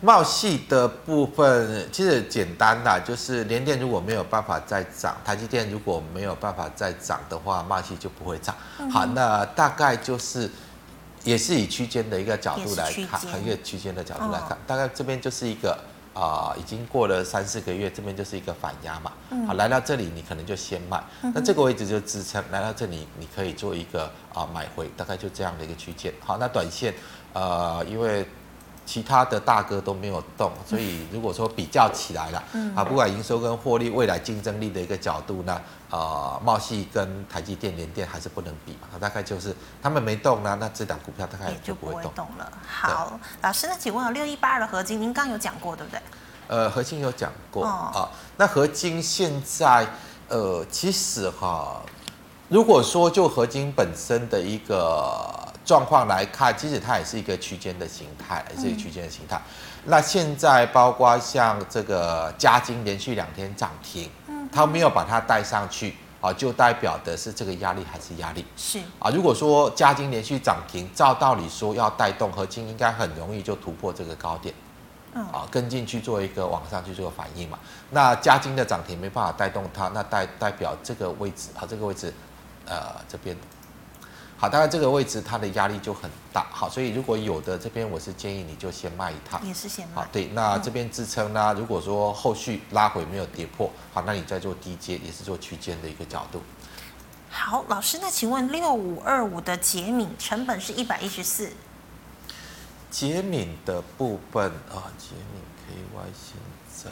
[0.00, 8.56] 茂系的部分其实简单啦，就是联电如果没有办法再涨，台积电如果没有办法再涨的话，茂系就不会涨。
[8.78, 10.50] 嗯、好，那大概就是
[11.22, 15.78] 也是以区间的一个角度来看，一个区间的角度来看，哦、大概这边就是一个
[16.14, 19.12] 啊、呃，已经过了三四个月，这边就是一个反压嘛。
[19.30, 24.04] 嗯、好，来到这里你可能就先卖，嗯、那这个位置就支撑，来到这里你可以做一个
[24.34, 26.12] 啊、呃、买回，大概就这样的一个区间。
[26.20, 26.94] 好，那短线
[27.32, 28.26] 呃，因为。
[28.90, 35.60] 其他的大哥都没有动，所以如果说比较起来了，嗯、啊，不管营收跟获利、未来竞争力的一个角度呢，
[35.90, 42.52] 呃，茂系跟台积电、联电还是不能比嘛，大概就是他们没动呢，那这档股票大概就不会动，了。
[42.66, 46.00] 好，老师，那请问六一八二的合金，您刚有讲过对不对？
[46.48, 49.86] 呃，合金有讲过、哦、啊，那合金现在
[50.26, 51.80] 呃，其实哈，
[52.48, 55.48] 如果说就合金本身的一个。
[55.64, 59.36] 状况来看，其实它也是一个区间的形态，也是一个区间的形态。
[59.36, 68.44] 嗯、那现在包括像这个嘉金连续两天涨停，嗯，它没有把它带上去啊，就代表的是这个压力还是压力？
[68.56, 69.10] 是啊。
[69.10, 74.54] 如果说嘉金连续涨停，照道理说要带动合金，应该很容易就突破这个高点，
[75.14, 77.58] 嗯啊，跟进去做一个往上去做反应嘛。
[77.90, 82.12] 那加金的涨停没办法带动它，那代代表这个位置啊，这个位置，
[82.66, 83.36] 呃，这边。
[84.40, 89.96] 好，当然这个位置它的压力就很大，好，所以如果有的这边我是建议你就先卖一趟，也是先卖。
[89.96, 96.40] 好，对，那这边支撑呢，如果说后续拉回没有跌破，好，那你再做低阶，也是做区间的一个角度。
[97.28, 101.52] 好，老师，那请问六五二五的杰敏成本是一百一十四，
[102.90, 106.40] 杰敏的部分啊，杰敏 KY 现
[106.74, 106.90] 在。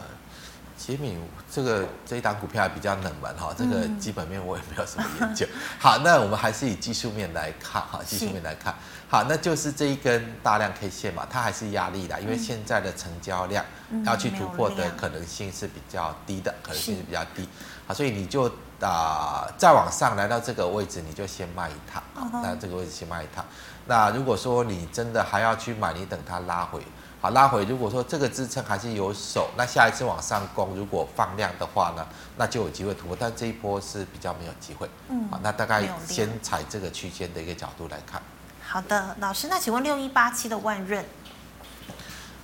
[0.89, 1.15] 杰米
[1.53, 5.47] 这个这一档股票还比较冷门哈，这个基本面我也没有什么研究。
[5.79, 8.75] 好，那我们还是以技术面来看哈，技术面来看，
[9.07, 13.63] 好，那就是这一根大量 K 线嘛，它还是压力的，因为现在的成交量
[14.07, 17.47] 要去突破的可能性是比较低的，可能性是比较低。
[17.87, 23.45] 好，所以你就啊再往上来到这个位置，你就先卖一趟啊，那这个位置先卖一趟。
[23.87, 26.81] 那如果说你真的还要去买，你等它拉回。
[27.21, 27.65] 好，拉回。
[27.65, 32.07] 如果说这个支撑还是有手，那下一次往上攻，如果放量的话呢，
[32.37, 33.17] 那就有机会突破。
[33.19, 34.89] 但这一波是比较没有机会。
[35.09, 38.23] 嗯，好，那大概先踩这个区间的一个角度来看。
[38.63, 41.05] 好的，老师，那请问六一八七的万润？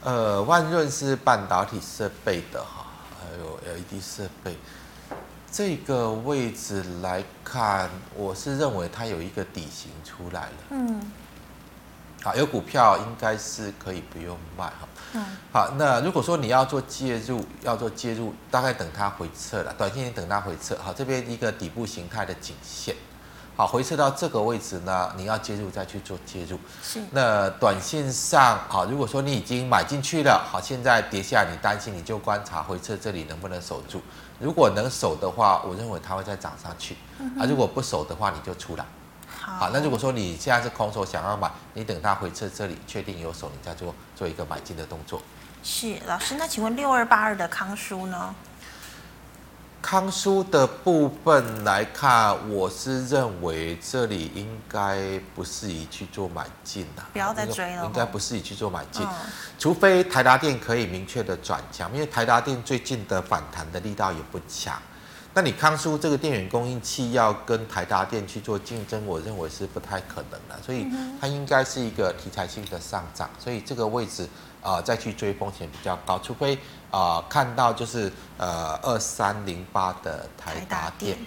[0.03, 2.87] 呃，万润是半导体设备的哈，
[3.21, 4.59] 还有 LED 设备。
[5.53, 10.53] 这个位置来看，我是认为它有一个底型出来了。
[10.71, 11.01] 嗯。
[12.25, 14.89] 好，有股票应该是可以不用卖哈。
[15.13, 15.23] 嗯。
[15.53, 20.75] 好，那如果说你要做介入，要做介入，大概等它回撤了，短线等它回撤。
[20.83, 22.97] 好，这边一个底部形态的颈线，
[23.55, 26.59] 好，回撤到这个位置呢，你要介入再去做介入。
[26.83, 26.99] 是。
[27.11, 34.01] 那短线上，好，如果说你已经买进去了，好，现在跌下，你担心，你就观察回撤这里能不能守住。
[34.41, 36.97] 如果能守的话，我认为它会再涨上去。
[37.19, 37.31] 嗯。
[37.39, 38.87] 啊，如果不守的话，你就出来。
[39.45, 45.21] 好，那如果说你现在是空手想要买，你等它回撤这里确定有手，你再做做一个买进的动作。
[45.63, 48.35] 是老师，那请问六二八二的康舒呢？
[49.83, 57.85] 康舒的部分来看，我是认为这里应该不适宜去做买进的，不要再追了。
[57.85, 59.13] 应该不适宜去做买进，嗯、
[59.59, 64.81] 除非台达电可以明确的转强，因为台达电最近的反弹的力道也不强。
[65.37, 70.87] 那你康舒这个电源供应器要跟台达电去做竞争，我认为是不太可能的，所以
[71.21, 74.23] 它应该是一个题材性的上涨，所以这个位置
[74.63, 76.55] 啊、呃、再去追风险比较高，除非
[76.89, 81.19] 啊、呃、看到就是呃二三零八的台达电。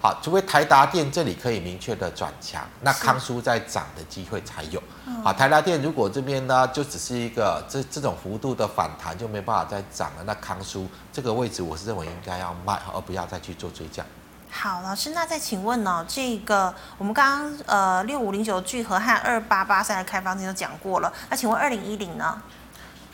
[0.00, 4.80] 好，除非台达电这里可以明确的转强，那康舒在涨的机会才有。
[5.24, 10.22] 好，台达电如果这边呢就只是一个这这种幅度的反弹，就没办法再涨了。
[10.24, 14.04] 那康舒这个位置，我是认为应该要卖，而不要再去做追加。
[14.50, 22.40] 好，老师，那再请问呢、哦，这个我们刚刚呃六五零九聚合和二八八三的开发金都讲过了，那请问二零一零呢？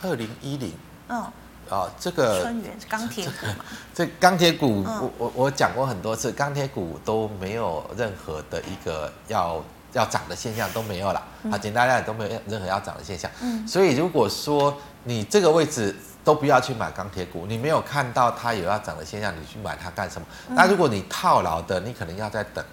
[0.02, 0.74] 二零一零，
[1.08, 1.32] 嗯。
[1.68, 9.62] 啊，这个春元钢铁股嘛，这钢铁股，我我我讲过很多次，钢铁股都没有任何的一个要
[9.92, 13.30] 要涨的现象都没有了，啊，简单来讲都没有任何要涨的现象。
[13.40, 20.26] 嗯，所以如果说你这个位置都不要去买钢铁股，你没有看到它有要涨的现象，你去买它干什么？
[20.48, 22.64] 那如果你套牢的，你可能要再等。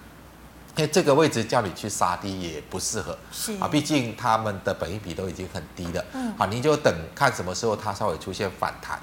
[0.76, 8.98] 因为这个位置叫你去杀低也不适合，是啊，毕竟他们的本益比都已经很低了，嗯，好，你就等看什么时候它稍微出现反弹，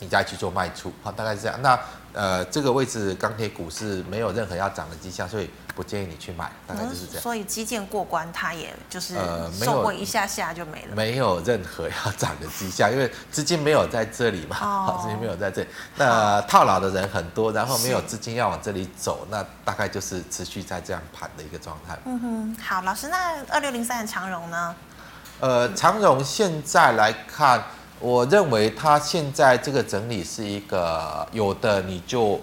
[0.00, 1.56] 你再去做卖出，好，大概是这样。
[1.62, 1.78] 那
[2.12, 7.20] 呃，这个位置钢铁股是没有任何要涨的迹象，所以不建议你去买，大概就是这样。
[7.20, 9.14] 嗯、所以基建过关，它也就是
[9.52, 15.68] 收回一下下就没了，呃、没，有没有任何要涨的迹象，因为资金没有在这里嘛，好、哦， 资金没有在这里。
[15.96, 21.96] 那套牢的人很多，然后没有资金要往这里走，那大概就是持续在这样盘的一个状态。
[22.06, 24.74] 嗯哼，好，老师，那二六零三的长荣呢？
[25.38, 27.62] 呃，长荣现在来看。
[28.00, 32.40] 我认为它现在这个整理是一个有的你就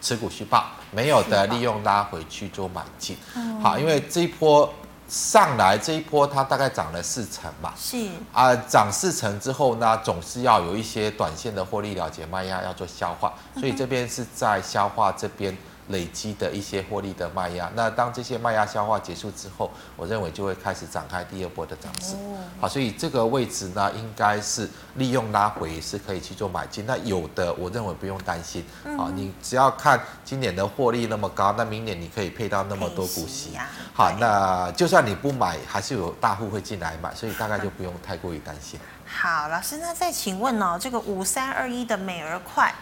[0.00, 3.16] 持股续报，没有的利用拉回去做买进。
[3.62, 4.68] 好，因为这一波
[5.08, 7.72] 上来这一波它大概涨了四成吧。
[7.78, 15.56] 是啊，涨四成之后呢，总是要有一些短线的获利了结卖压要做消化，所以这边是在消化这边。
[15.88, 22.14] 累积的一些获利的卖压，那当这些卖压消化结束之后，我认为就会开始展开第二波的涨势。
[22.60, 26.84] 好，所以这个位置呢，应该是利用拉回是可以去做买进。
[26.86, 28.64] 那有的我认为不用担心，
[28.96, 33.58] 好，你只要看今年的获利那么高，那明年你可以配到那么多股息。
[33.94, 38.78] 好，那就算你不买，还是有大户会进来买，所以大概就不用太过于担心。
[39.06, 42.74] 好，老师，那再请问哦，这个五三二一的美而快。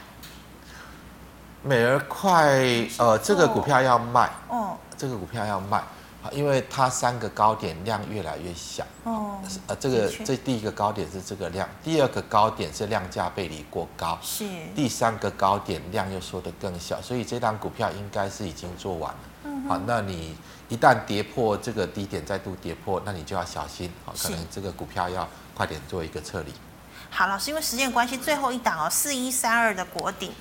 [1.66, 2.54] 美而快，
[2.98, 5.82] 呃，这个股票要卖，哦，这个股票要卖，
[6.30, 20.36] 因为它三个高点量越来越小，哦，呃，这个这第一个高点是这个量，第二个高点是量价背离过高，是，第三个高点量又缩得更小，所以这档股票应该是已经做完了，嗯，好，那你
[20.68, 26.52] 一旦跌破这个低点，再度跌破，那你就要小心，好，可能这个股票要快点做一个撤离。
[27.10, 30.32] 好，老师，因为时间关系，最后一档哦，四一三二的国鼎。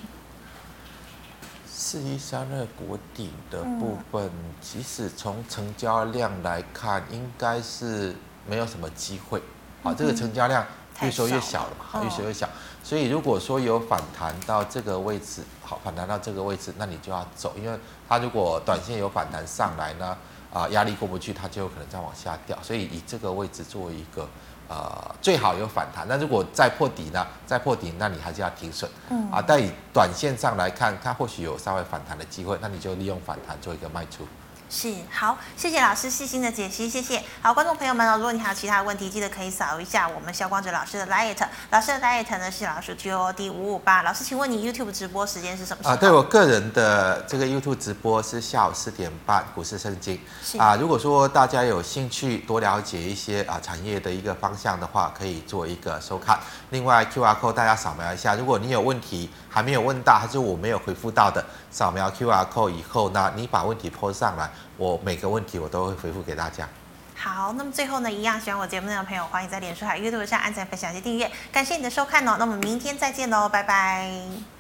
[1.78, 8.16] 四一三二国鼎的部分，其实从成交量来看，应该是
[8.48, 9.42] 没有什么机会。
[9.84, 10.66] 好，这个成交量
[11.02, 12.48] 越收越小了嘛，越收越小。
[12.82, 20.18] 所以如果说有反弹到这个位置，好，反弹到这个位置，那你就要走，因为它如果短线有反弹上来呢，
[20.54, 22.58] 啊，压力过不去，它就有可能再往下掉。
[22.64, 24.26] 所以以这个位置作为一个。
[24.68, 27.26] 呃，最好有反弹，那如果再破底呢？
[27.46, 28.90] 再破底，那你还是要停损。
[29.10, 34.28] 嗯啊，但以短线上来看，它或许有稍微反弹的机会，那你就利用反弹做一个卖出。
[34.68, 37.22] 是，好，谢谢老师细心的解析，谢谢。
[37.42, 41.36] 好，观众朋友们哦，如果你还有其他的问题，记得可以扫一下我们肖光哲老师的 LINE，
[41.70, 44.02] 老师的 LINE 呢是老师 G O D 五五八。
[44.02, 45.94] 老师，请问你 YouTube 直播时间是什么时候？
[45.94, 50.20] 啊，对我个人的这个 YouTube 直播是下午四点半，股市圣经。
[50.58, 56.40] 啊，如果说大家有兴趣多了解一些啊产业的一个方向的话，可以做一个收看。
[56.72, 64.50] 另外 QR code 大家扫描一下，如果你有问题还没有问到，还是我没有回复到的，扫描 QR code 以后呢，你把问题 PO 上来。
[64.78, 66.68] 我每个问题我都会回复给大家。
[67.16, 71.32] 好，那么最后呢，一样喜欢我节目的朋友，欢迎在脸书还阅读一下安仔、分享及订阅。
[71.52, 74.55] 感谢你的收看哦，那我们明天再见喽，拜拜。